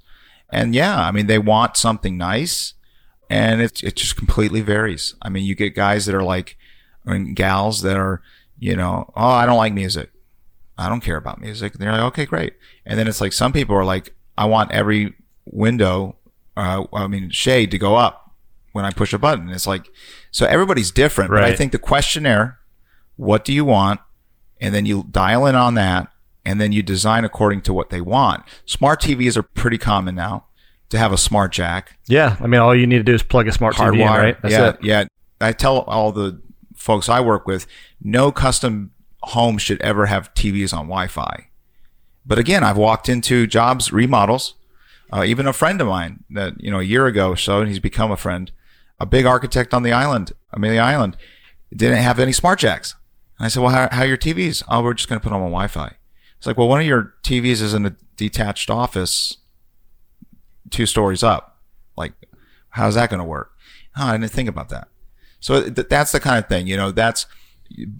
And 0.51 0.73
yeah, 0.73 0.99
I 0.99 1.11
mean, 1.11 1.27
they 1.27 1.37
want 1.37 1.77
something 1.77 2.17
nice 2.17 2.73
and 3.29 3.61
it, 3.61 3.83
it 3.83 3.95
just 3.95 4.15
completely 4.17 4.61
varies. 4.61 5.13
I 5.21 5.29
mean, 5.29 5.45
you 5.45 5.53
get 5.53 5.75
guys 5.75 6.07
that 6.07 6.15
are 6.15 6.23
like, 6.23 6.57
and 7.05 7.35
gals 7.35 7.83
that 7.83 7.95
are, 7.95 8.23
you 8.57 8.75
know, 8.75 9.13
oh, 9.15 9.29
I 9.29 9.45
don't 9.45 9.57
like 9.57 9.73
music. 9.73 10.09
I 10.79 10.89
don't 10.89 11.01
care 11.01 11.17
about 11.17 11.39
music. 11.39 11.73
And 11.73 11.81
they're 11.83 11.91
like, 11.91 12.01
okay, 12.13 12.25
great. 12.25 12.53
And 12.87 12.97
then 12.97 13.07
it's 13.07 13.21
like 13.21 13.33
some 13.33 13.53
people 13.53 13.75
are 13.75 13.85
like, 13.85 14.15
I 14.35 14.45
want 14.45 14.71
every 14.71 15.13
window, 15.45 16.15
uh, 16.57 16.85
I 16.91 17.05
mean, 17.05 17.29
shade 17.29 17.69
to 17.69 17.77
go 17.77 17.95
up 17.95 18.25
when 18.71 18.85
I 18.85 18.91
push 18.91 19.13
a 19.13 19.17
button. 19.17 19.49
It's 19.49 19.67
like, 19.67 19.89
so 20.31 20.45
everybody's 20.45 20.91
different, 20.91 21.31
right. 21.31 21.41
but 21.41 21.49
I 21.49 21.55
think 21.55 21.71
the 21.71 21.79
questionnaire, 21.79 22.59
what 23.15 23.43
do 23.43 23.53
you 23.53 23.65
want? 23.65 23.99
And 24.61 24.73
then 24.75 24.85
you 24.85 25.05
dial 25.09 25.45
in 25.45 25.55
on 25.55 25.75
that 25.75 26.11
and 26.45 26.59
then 26.59 26.71
you 26.71 26.81
design 26.81 27.25
according 27.25 27.61
to 27.61 27.73
what 27.73 27.89
they 27.89 28.01
want. 28.01 28.43
Smart 28.65 29.01
TVs 29.01 29.37
are 29.37 29.43
pretty 29.43 29.77
common 29.77 30.15
now 30.15 30.45
to 30.89 30.97
have 30.97 31.11
a 31.11 31.17
smart 31.17 31.51
jack. 31.51 31.97
Yeah. 32.07 32.37
I 32.39 32.47
mean, 32.47 32.59
all 32.59 32.75
you 32.75 32.87
need 32.87 32.97
to 32.97 33.03
do 33.03 33.13
is 33.13 33.23
plug 33.23 33.47
a 33.47 33.51
smart 33.51 33.75
Hardwire. 33.75 33.93
TV 33.93 34.01
in, 34.01 34.07
right? 34.07 34.41
That's 34.41 34.53
yeah. 34.53 34.69
It. 34.69 34.77
Yeah. 34.81 35.05
I 35.41 35.51
tell 35.51 35.79
all 35.81 36.11
the 36.11 36.41
folks 36.75 37.09
I 37.09 37.19
work 37.19 37.45
with, 37.45 37.67
no 38.01 38.31
custom 38.31 38.91
home 39.21 39.57
should 39.57 39.81
ever 39.81 40.07
have 40.07 40.33
TVs 40.33 40.73
on 40.73 40.85
Wi-Fi. 40.85 41.47
But 42.25 42.39
again, 42.39 42.63
I've 42.63 42.77
walked 42.77 43.09
into 43.09 43.47
jobs, 43.47 43.91
remodels, 43.91 44.55
uh, 45.11 45.23
even 45.23 45.47
a 45.47 45.53
friend 45.53 45.81
of 45.81 45.87
mine 45.87 46.23
that, 46.29 46.53
you 46.59 46.71
know, 46.71 46.79
a 46.79 46.83
year 46.83 47.05
ago 47.07 47.29
or 47.29 47.37
so, 47.37 47.59
and 47.59 47.67
he's 47.67 47.79
become 47.79 48.11
a 48.11 48.17
friend, 48.17 48.51
a 48.99 49.05
big 49.05 49.25
architect 49.25 49.73
on 49.73 49.83
the 49.83 49.91
island, 49.91 50.33
Amelia 50.51 50.81
Island, 50.81 51.17
didn't 51.73 51.97
have 51.97 52.19
any 52.19 52.31
smart 52.31 52.59
jacks. 52.59 52.95
And 53.37 53.45
I 53.45 53.49
said, 53.49 53.61
well, 53.61 53.71
how, 53.71 53.87
how 53.91 54.01
are 54.01 54.07
your 54.07 54.17
TVs? 54.17 54.63
Oh, 54.67 54.83
we're 54.83 54.93
just 54.93 55.07
going 55.07 55.19
to 55.19 55.23
put 55.23 55.29
them 55.29 55.41
on 55.41 55.49
Wi-Fi. 55.49 55.93
It's 56.37 56.47
like, 56.47 56.57
well, 56.57 56.67
one 56.67 56.79
of 56.79 56.85
your 56.85 57.13
TVs 57.23 57.61
is 57.61 57.73
in 57.73 57.85
a 57.85 57.95
detached 58.15 58.69
office 58.69 59.37
two 60.69 60.85
stories 60.85 61.23
up. 61.23 61.59
Like, 61.95 62.13
how's 62.69 62.95
that 62.95 63.09
going 63.09 63.19
to 63.19 63.25
work? 63.25 63.51
Oh, 63.97 64.07
I 64.07 64.17
didn't 64.17 64.31
think 64.31 64.49
about 64.49 64.69
that. 64.69 64.87
So 65.39 65.69
th- 65.69 65.87
that's 65.87 66.11
the 66.11 66.19
kind 66.19 66.37
of 66.37 66.49
thing, 66.49 66.67
you 66.67 66.75
know, 66.75 66.91
that's 66.91 67.25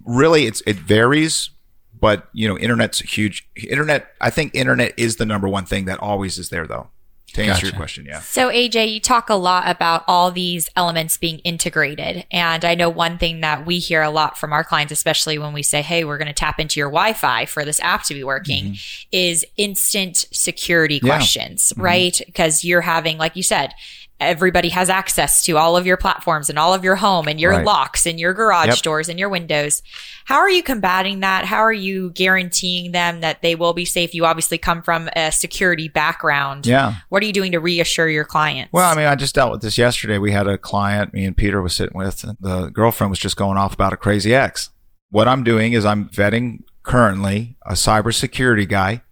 really, 0.04 0.44
it's, 0.44 0.62
it 0.66 0.76
varies, 0.76 1.50
but 1.98 2.28
you 2.32 2.48
know, 2.48 2.58
internet's 2.58 3.00
huge. 3.00 3.48
Internet, 3.56 4.10
I 4.20 4.30
think 4.30 4.54
internet 4.54 4.92
is 4.96 5.16
the 5.16 5.26
number 5.26 5.48
one 5.48 5.64
thing 5.64 5.86
that 5.86 5.98
always 6.00 6.38
is 6.38 6.50
there 6.50 6.66
though 6.66 6.88
to 7.34 7.42
answer 7.42 7.52
gotcha. 7.52 7.66
your 7.66 7.74
question, 7.74 8.06
yeah. 8.06 8.20
So 8.20 8.48
AJ, 8.48 8.92
you 8.92 9.00
talk 9.00 9.28
a 9.28 9.34
lot 9.34 9.64
about 9.66 10.04
all 10.06 10.30
these 10.30 10.68
elements 10.76 11.16
being 11.16 11.38
integrated. 11.40 12.26
And 12.30 12.64
I 12.64 12.74
know 12.74 12.88
one 12.88 13.18
thing 13.18 13.40
that 13.40 13.66
we 13.66 13.78
hear 13.78 14.02
a 14.02 14.10
lot 14.10 14.38
from 14.38 14.52
our 14.52 14.64
clients, 14.64 14.92
especially 14.92 15.38
when 15.38 15.52
we 15.52 15.62
say, 15.62 15.82
Hey, 15.82 16.04
we're 16.04 16.18
going 16.18 16.28
to 16.28 16.34
tap 16.34 16.58
into 16.58 16.80
your 16.80 16.88
Wi-Fi 16.88 17.46
for 17.46 17.64
this 17.64 17.80
app 17.80 18.04
to 18.04 18.14
be 18.14 18.24
working 18.24 18.64
mm-hmm. 18.64 19.08
is 19.12 19.44
instant 19.56 20.26
security 20.32 21.00
yeah. 21.02 21.08
questions, 21.08 21.72
mm-hmm. 21.72 21.82
right? 21.82 22.20
Because 22.26 22.64
you're 22.64 22.80
having, 22.80 23.18
like 23.18 23.36
you 23.36 23.42
said, 23.42 23.74
everybody 24.20 24.68
has 24.68 24.90
access 24.90 25.44
to 25.46 25.56
all 25.56 25.76
of 25.76 25.86
your 25.86 25.96
platforms 25.96 26.50
and 26.50 26.58
all 26.58 26.74
of 26.74 26.84
your 26.84 26.96
home 26.96 27.26
and 27.26 27.40
your 27.40 27.52
right. 27.52 27.64
locks 27.64 28.06
and 28.06 28.20
your 28.20 28.34
garage 28.34 28.68
yep. 28.68 28.78
doors 28.78 29.08
and 29.08 29.18
your 29.18 29.28
windows. 29.28 29.82
How 30.26 30.36
are 30.36 30.50
you 30.50 30.62
combating 30.62 31.20
that? 31.20 31.46
How 31.46 31.58
are 31.58 31.72
you 31.72 32.10
guaranteeing 32.10 32.92
them 32.92 33.20
that 33.22 33.42
they 33.42 33.54
will 33.54 33.72
be 33.72 33.84
safe? 33.84 34.14
You 34.14 34.26
obviously 34.26 34.58
come 34.58 34.82
from 34.82 35.08
a 35.16 35.32
security 35.32 35.88
background. 35.88 36.66
Yeah. 36.66 36.96
What 37.08 37.22
are 37.22 37.26
you 37.26 37.32
doing 37.32 37.52
to 37.52 37.60
reassure 37.60 38.08
your 38.08 38.24
clients? 38.24 38.72
Well, 38.72 38.90
I 38.90 38.94
mean, 38.94 39.06
I 39.06 39.14
just 39.14 39.34
dealt 39.34 39.52
with 39.52 39.62
this 39.62 39.78
yesterday. 39.78 40.18
We 40.18 40.32
had 40.32 40.46
a 40.46 40.58
client 40.58 41.14
me 41.14 41.24
and 41.24 41.36
Peter 41.36 41.62
was 41.62 41.74
sitting 41.74 41.96
with, 41.96 42.22
and 42.22 42.36
the 42.40 42.68
girlfriend 42.68 43.10
was 43.10 43.18
just 43.18 43.36
going 43.36 43.56
off 43.56 43.74
about 43.74 43.92
a 43.92 43.96
crazy 43.96 44.34
ex. 44.34 44.70
What 45.10 45.26
I'm 45.26 45.42
doing 45.42 45.72
is 45.72 45.84
I'm 45.84 46.08
vetting 46.10 46.62
currently 46.82 47.56
a 47.66 47.72
cybersecurity 47.72 48.68
guy 48.68 49.02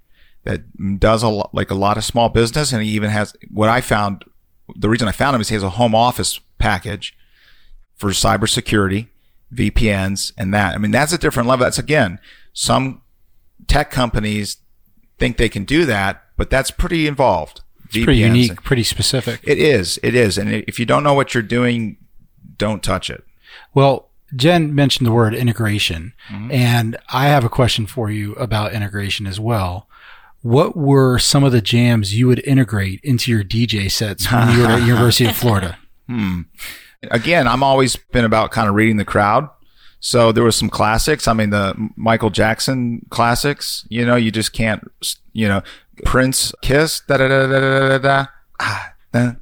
that 0.45 0.99
does 1.01 1.23
a 1.23 1.29
lot, 1.29 1.55
like 1.55 1.71
a 1.71 1.75
lot 1.75 1.97
of 1.97 2.05
small 2.05 2.29
business, 2.29 2.73
and 2.73 2.83
he 2.83 2.91
even 2.91 3.11
has 3.11 3.35
what 3.51 3.69
I 3.69 3.81
found 3.81 4.25
the 4.77 4.89
reason 4.89 5.09
I 5.09 5.13
found 5.13 5.35
him 5.35 5.41
is 5.41 5.49
he 5.49 5.55
has 5.55 5.63
a 5.63 5.71
home 5.71 5.95
office 5.95 6.41
package 6.59 7.17
for 7.97 8.11
cybersecurity, 8.11 9.09
VPNs, 9.53 10.33
and 10.37 10.53
that. 10.55 10.75
I 10.75 10.79
mean, 10.79 10.91
that's 10.91 11.13
a 11.13 11.19
different 11.19 11.49
level. 11.49 11.65
That's 11.65 11.79
again, 11.79 12.19
some 12.53 13.03
tech 13.67 13.91
companies 13.91 14.59
think 15.19 15.37
they 15.37 15.49
can 15.49 15.65
do 15.65 15.85
that, 15.85 16.23
but 16.37 16.51
that's 16.51 16.71
pretty 16.71 17.07
involved. 17.07 17.63
It's 17.87 17.97
VPNs. 17.97 18.05
pretty 18.05 18.21
unique, 18.21 18.63
pretty 18.63 18.83
specific. 18.83 19.41
It 19.43 19.59
is. 19.59 19.99
It 20.03 20.15
is. 20.15 20.39
And 20.39 20.51
if 20.53 20.79
you 20.79 20.87
don't 20.87 21.03
know 21.03 21.15
what 21.15 21.35
you're 21.35 21.43
doing, 21.43 21.97
don't 22.57 22.83
touch 22.83 23.11
it. 23.11 23.25
Well, 23.75 24.11
Jen 24.37 24.75
mentioned 24.75 25.07
the 25.07 25.13
word 25.13 25.35
integration, 25.35 26.13
mm-hmm. 26.29 26.53
and 26.53 26.99
I 27.09 27.29
have 27.29 27.45
a 27.45 27.49
question 27.49 27.87
for 27.87 28.11
you 28.11 28.35
about 28.35 28.73
integration 28.73 29.27
as 29.27 29.41
well 29.41 29.88
what 30.43 30.77
were 30.77 31.19
some 31.19 31.45
of 31.45 31.53
the 31.53 31.61
jams 31.61 32.15
you 32.15 32.27
would 32.29 32.41
integrate 32.47 33.01
into 33.03 33.31
your 33.31 33.43
DJ 33.43 33.91
sets 33.91 34.31
when 34.31 34.57
you 34.57 34.63
were 34.63 34.69
at 34.69 34.83
University 34.87 35.29
of 35.29 35.37
Florida? 35.37 35.79
Hmm. 36.07 36.43
Again, 37.11 37.47
I'm 37.47 37.63
always 37.63 37.97
been 37.97 38.25
about 38.25 38.51
kind 38.51 38.69
of 38.69 38.75
reading 38.75 38.97
the 38.97 39.05
crowd. 39.05 39.49
So 40.01 40.31
there 40.31 40.45
was 40.45 40.57
some 40.57 40.71
classics. 40.71 41.27
I 41.27 41.33
mean, 41.33 41.51
the 41.51 41.75
Michael 41.97 42.31
Jackson 42.31 43.05
classics. 43.11 43.85
You 43.89 44.07
know, 44.07 44.17
you 44.17 44.31
just 44.31 44.53
can't. 44.53 44.89
You 45.33 45.49
know, 45.49 45.63
Prince 46.05 46.53
Kiss. 46.63 47.03
Da 47.07 47.17
da 47.17 47.29
da 47.29 47.47
da 47.47 47.89
da 47.89 47.99
da. 47.99 48.27
Ah, 48.61 48.95
da. 49.13 49.33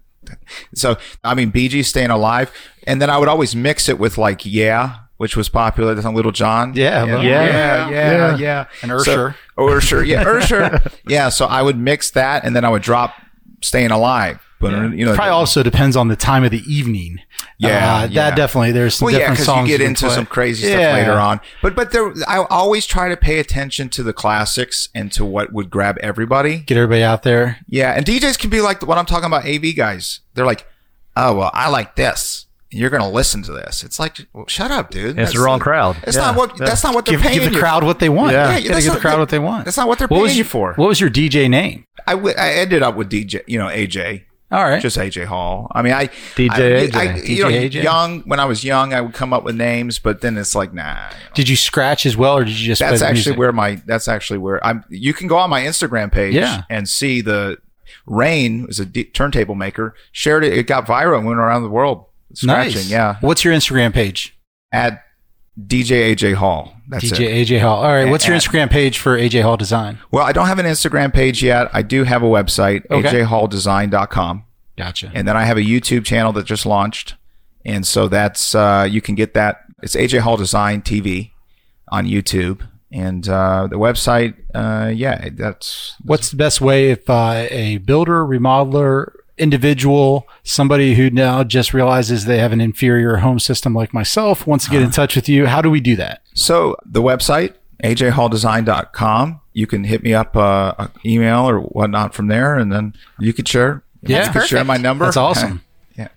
So 0.74 0.96
I 1.22 1.34
mean, 1.34 1.50
Bee 1.50 1.68
Gees 1.68 1.88
staying 1.88 2.10
alive, 2.10 2.50
and 2.86 3.00
then 3.00 3.10
I 3.10 3.18
would 3.18 3.28
always 3.28 3.54
mix 3.54 3.88
it 3.88 3.98
with 3.98 4.18
like 4.18 4.44
yeah 4.44 4.96
which 5.16 5.36
was 5.36 5.48
popular. 5.48 5.94
That's 5.94 6.06
on 6.06 6.14
Lil 6.14 6.30
Jon. 6.32 6.74
Yeah, 6.74 7.04
yeah, 7.04 7.20
yeah, 7.22 7.90
yeah, 7.90 8.36
yeah. 8.36 8.66
And 8.82 8.92
Usher. 8.92 9.36
So, 9.56 9.68
Usher, 9.68 10.04
yeah, 10.04 10.22
Usher. 10.26 10.80
yeah. 11.06 11.28
So 11.28 11.46
I 11.46 11.62
would 11.62 11.78
mix 11.78 12.10
that, 12.10 12.44
and 12.44 12.54
then 12.56 12.64
I 12.64 12.68
would 12.68 12.82
drop 12.82 13.14
"Staying 13.62 13.90
Alive." 13.90 14.40
But 14.58 14.94
you 14.94 15.04
know, 15.04 15.14
Probably 15.14 15.32
also 15.32 15.62
depends 15.62 15.96
on 15.96 16.08
the 16.08 16.16
time 16.16 16.42
of 16.42 16.50
the 16.50 16.62
evening. 16.66 17.20
Yeah, 17.58 17.68
Uh, 17.96 18.00
yeah. 18.04 18.08
that 18.30 18.36
definitely. 18.36 18.72
There's 18.72 18.94
some 18.94 19.04
well, 19.06 19.14
yeah, 19.14 19.30
because 19.30 19.46
you 19.46 19.66
get 19.66 19.82
into 19.82 20.08
some 20.08 20.24
crazy 20.24 20.66
stuff 20.66 20.80
later 20.94 21.12
on. 21.12 21.40
But 21.60 21.74
but 21.76 21.90
there, 21.92 22.10
I 22.26 22.38
always 22.48 22.86
try 22.86 23.10
to 23.10 23.18
pay 23.18 23.38
attention 23.38 23.90
to 23.90 24.02
the 24.02 24.14
classics 24.14 24.88
and 24.94 25.12
to 25.12 25.26
what 25.26 25.52
would 25.52 25.68
grab 25.68 25.98
everybody. 25.98 26.60
Get 26.60 26.78
everybody 26.78 27.02
out 27.02 27.22
there. 27.22 27.58
Yeah, 27.68 27.92
and 27.92 28.06
DJs 28.06 28.38
can 28.38 28.48
be 28.48 28.62
like 28.62 28.80
what 28.86 28.96
I'm 28.96 29.04
talking 29.04 29.26
about. 29.26 29.44
AV 29.46 29.76
guys, 29.76 30.20
they're 30.32 30.46
like, 30.46 30.66
oh 31.16 31.36
well, 31.36 31.50
I 31.52 31.68
like 31.68 31.96
this. 31.96 32.45
You're 32.70 32.90
gonna 32.90 33.08
listen 33.10 33.42
to 33.44 33.52
this. 33.52 33.84
It's 33.84 33.98
like, 34.00 34.18
well, 34.32 34.46
shut 34.48 34.70
up, 34.72 34.90
dude. 34.90 35.18
It's 35.18 35.32
the 35.34 35.40
wrong 35.40 35.60
crowd. 35.60 35.96
It's 36.02 36.16
Yeah, 36.16 36.22
not 36.32 36.36
what. 36.36 36.56
That's 36.58 36.82
not 36.82 36.94
what 36.94 37.04
they're 37.06 37.12
Give, 37.14 37.20
paying 37.22 37.38
give 37.38 37.44
the 37.50 37.54
you 37.54 37.60
crowd 37.60 37.84
what 37.84 38.00
they 38.00 38.08
want. 38.08 38.32
Yeah. 38.32 38.48
Yeah, 38.50 38.56
Yeah, 38.56 38.58
gotta 38.58 38.68
that's 38.74 38.84
give 38.84 38.92
the 38.92 38.98
not- 38.98 39.00
crowd 39.02 39.18
what 39.20 39.28
they 39.28 39.38
want. 39.38 39.64
That's 39.64 39.76
not 39.76 39.86
what 39.88 39.98
they're 39.98 40.08
what 40.08 40.16
paying 40.16 40.22
was 40.24 40.36
you 40.38 40.44
for. 40.44 40.74
What 40.74 40.88
was 40.88 41.00
your 41.00 41.08
DJ 41.10 41.48
name? 41.48 41.84
I, 42.06 42.14
w- 42.14 42.34
I 42.36 42.50
ended 42.54 42.82
up 42.82 42.96
with 42.96 43.08
DJ, 43.10 43.42
you 43.46 43.58
know, 43.58 43.66
AJ. 43.68 44.24
All 44.52 44.62
right. 44.64 44.80
Just 44.82 44.96
AJ 44.96 45.24
Hall. 45.26 45.66
I 45.74 45.82
mean, 45.82 45.92
I 45.92 46.06
DJ 46.36 46.50
I, 46.50 46.60
AJ. 46.88 46.94
I, 46.94 47.16
you 47.18 47.42
know, 47.44 47.50
DJ 47.50 47.70
AJ. 47.70 47.82
young 47.82 48.20
when 48.22 48.38
I 48.40 48.44
was 48.44 48.62
young, 48.64 48.92
I 48.94 49.00
would 49.00 49.12
come 49.14 49.32
up 49.32 49.42
with 49.44 49.56
names, 49.56 49.98
but 49.98 50.20
then 50.20 50.36
it's 50.38 50.54
like, 50.54 50.72
nah. 50.74 51.08
did 51.34 51.48
you 51.48 51.56
scratch 51.56 52.04
as 52.06 52.16
well, 52.16 52.36
or 52.38 52.44
did 52.44 52.58
you 52.58 52.66
just? 52.66 52.80
play 52.80 52.90
That's 52.90 53.00
the 53.00 53.06
actually 53.06 53.16
music? 53.32 53.38
where 53.38 53.52
my. 53.52 53.80
That's 53.86 54.06
actually 54.08 54.38
where 54.38 54.64
I'm. 54.66 54.84
You 54.88 55.12
can 55.14 55.26
go 55.28 55.36
on 55.36 55.50
my 55.50 55.62
Instagram 55.62 56.10
page 56.12 56.34
Yeah. 56.34 56.62
and 56.70 56.88
see 56.88 57.20
the 57.22 57.58
Rane 58.06 58.66
is 58.68 58.78
a 58.80 58.86
d- 58.86 59.04
turntable 59.04 59.54
maker. 59.54 59.94
Shared 60.12 60.44
it. 60.44 60.52
It 60.52 60.66
got 60.66 60.86
viral 60.86 61.18
and 61.18 61.26
went 61.26 61.38
around 61.40 61.62
the 61.62 61.68
world. 61.68 62.06
Scratching. 62.38 62.74
nice. 62.74 62.90
Yeah. 62.90 63.16
What's 63.20 63.44
your 63.44 63.54
Instagram 63.54 63.92
page? 63.92 64.36
At 64.72 65.02
DJ 65.58 66.14
AJ 66.14 66.34
Hall. 66.34 66.74
That's 66.88 67.04
DJ 67.04 67.20
it. 67.26 67.48
AJ 67.48 67.60
Hall. 67.60 67.82
All 67.82 67.92
right. 67.92 68.08
What's 68.10 68.26
your 68.26 68.36
Instagram 68.36 68.70
page 68.70 68.98
for 68.98 69.16
AJ 69.18 69.42
Hall 69.42 69.56
Design? 69.56 69.98
Well, 70.10 70.24
I 70.24 70.32
don't 70.32 70.46
have 70.46 70.58
an 70.58 70.66
Instagram 70.66 71.12
page 71.14 71.42
yet. 71.42 71.68
I 71.72 71.82
do 71.82 72.04
have 72.04 72.22
a 72.22 72.26
website, 72.26 72.82
Okay. 72.90 73.22
ajhalldesign.com. 73.22 74.44
Gotcha. 74.76 75.10
And 75.14 75.26
then 75.26 75.36
I 75.36 75.44
have 75.44 75.56
a 75.56 75.62
YouTube 75.62 76.04
channel 76.04 76.32
that 76.34 76.44
just 76.46 76.66
launched. 76.66 77.14
And 77.64 77.86
so 77.86 78.06
that's, 78.08 78.54
uh, 78.54 78.86
you 78.88 79.00
can 79.00 79.14
get 79.14 79.34
that. 79.34 79.60
It's 79.82 79.96
AJ 79.96 80.20
Hall 80.20 80.36
Design 80.36 80.82
TV 80.82 81.30
on 81.88 82.06
YouTube. 82.06 82.60
And 82.92 83.28
uh, 83.28 83.66
the 83.68 83.76
website, 83.76 84.34
uh, 84.54 84.90
yeah, 84.94 85.28
that's. 85.32 85.96
What's 86.04 86.30
the 86.30 86.36
best 86.36 86.60
way 86.60 86.90
if 86.90 87.08
uh, 87.10 87.46
a 87.50 87.78
builder, 87.78 88.24
remodeler, 88.24 89.12
individual, 89.38 90.26
somebody 90.42 90.94
who 90.94 91.10
now 91.10 91.44
just 91.44 91.74
realizes 91.74 92.24
they 92.24 92.38
have 92.38 92.52
an 92.52 92.60
inferior 92.60 93.16
home 93.16 93.38
system 93.38 93.74
like 93.74 93.92
myself 93.92 94.46
wants 94.46 94.64
to 94.66 94.70
get 94.70 94.82
in 94.82 94.90
touch 94.90 95.14
with 95.14 95.28
you? 95.28 95.46
How 95.46 95.60
do 95.62 95.70
we 95.70 95.80
do 95.80 95.96
that? 95.96 96.22
So 96.34 96.76
the 96.84 97.02
website, 97.02 97.54
ajhalldesign.com, 97.82 99.40
you 99.52 99.66
can 99.66 99.84
hit 99.84 100.02
me 100.02 100.14
up, 100.14 100.36
uh, 100.36 100.74
uh, 100.78 100.88
email 101.04 101.48
or 101.48 101.60
whatnot 101.60 102.14
from 102.14 102.28
there. 102.28 102.56
And 102.56 102.72
then 102.72 102.94
you 103.18 103.32
could 103.32 103.48
share. 103.48 103.82
Yeah. 104.02 104.26
you 104.26 104.32
could 104.32 104.48
share 104.48 104.64
my 104.64 104.76
number. 104.76 105.04
That's 105.04 105.16
awesome. 105.16 105.62
yeah. 105.96 106.08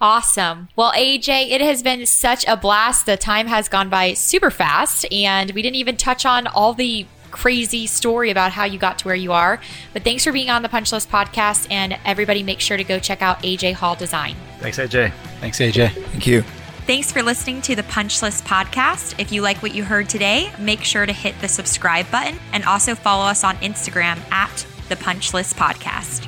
Awesome. 0.00 0.68
Well, 0.76 0.92
AJ, 0.92 1.50
it 1.50 1.60
has 1.60 1.82
been 1.82 2.06
such 2.06 2.44
a 2.46 2.56
blast. 2.56 3.06
The 3.06 3.16
time 3.16 3.46
has 3.46 3.68
gone 3.68 3.88
by 3.88 4.14
super 4.14 4.50
fast, 4.50 5.06
and 5.12 5.50
we 5.52 5.62
didn't 5.62 5.76
even 5.76 5.96
touch 5.96 6.26
on 6.26 6.46
all 6.46 6.74
the 6.74 7.06
crazy 7.30 7.86
story 7.86 8.30
about 8.30 8.52
how 8.52 8.64
you 8.64 8.78
got 8.78 8.98
to 9.00 9.04
where 9.06 9.14
you 9.14 9.32
are. 9.32 9.60
But 9.92 10.04
thanks 10.04 10.24
for 10.24 10.32
being 10.32 10.50
on 10.50 10.62
the 10.62 10.68
Punch 10.68 10.92
List 10.92 11.10
podcast, 11.10 11.66
and 11.70 11.98
everybody 12.04 12.42
make 12.42 12.60
sure 12.60 12.76
to 12.76 12.84
go 12.84 12.98
check 12.98 13.22
out 13.22 13.42
AJ 13.42 13.74
Hall 13.74 13.94
Design. 13.94 14.34
Thanks, 14.58 14.78
AJ. 14.78 15.12
Thanks, 15.40 15.58
AJ. 15.58 15.90
Thank 15.90 16.26
you. 16.26 16.42
Thanks 16.86 17.12
for 17.12 17.22
listening 17.22 17.60
to 17.62 17.76
the 17.76 17.82
Punch 17.82 18.22
List 18.22 18.44
podcast. 18.44 19.20
If 19.20 19.30
you 19.30 19.42
like 19.42 19.62
what 19.62 19.74
you 19.74 19.84
heard 19.84 20.08
today, 20.08 20.50
make 20.58 20.82
sure 20.82 21.04
to 21.04 21.12
hit 21.12 21.38
the 21.40 21.48
subscribe 21.48 22.10
button 22.10 22.38
and 22.52 22.64
also 22.64 22.94
follow 22.94 23.26
us 23.26 23.44
on 23.44 23.56
Instagram 23.56 24.18
at 24.32 24.66
the 24.88 24.96
Punch 24.96 25.34
List 25.34 25.56
Podcast. 25.56 26.26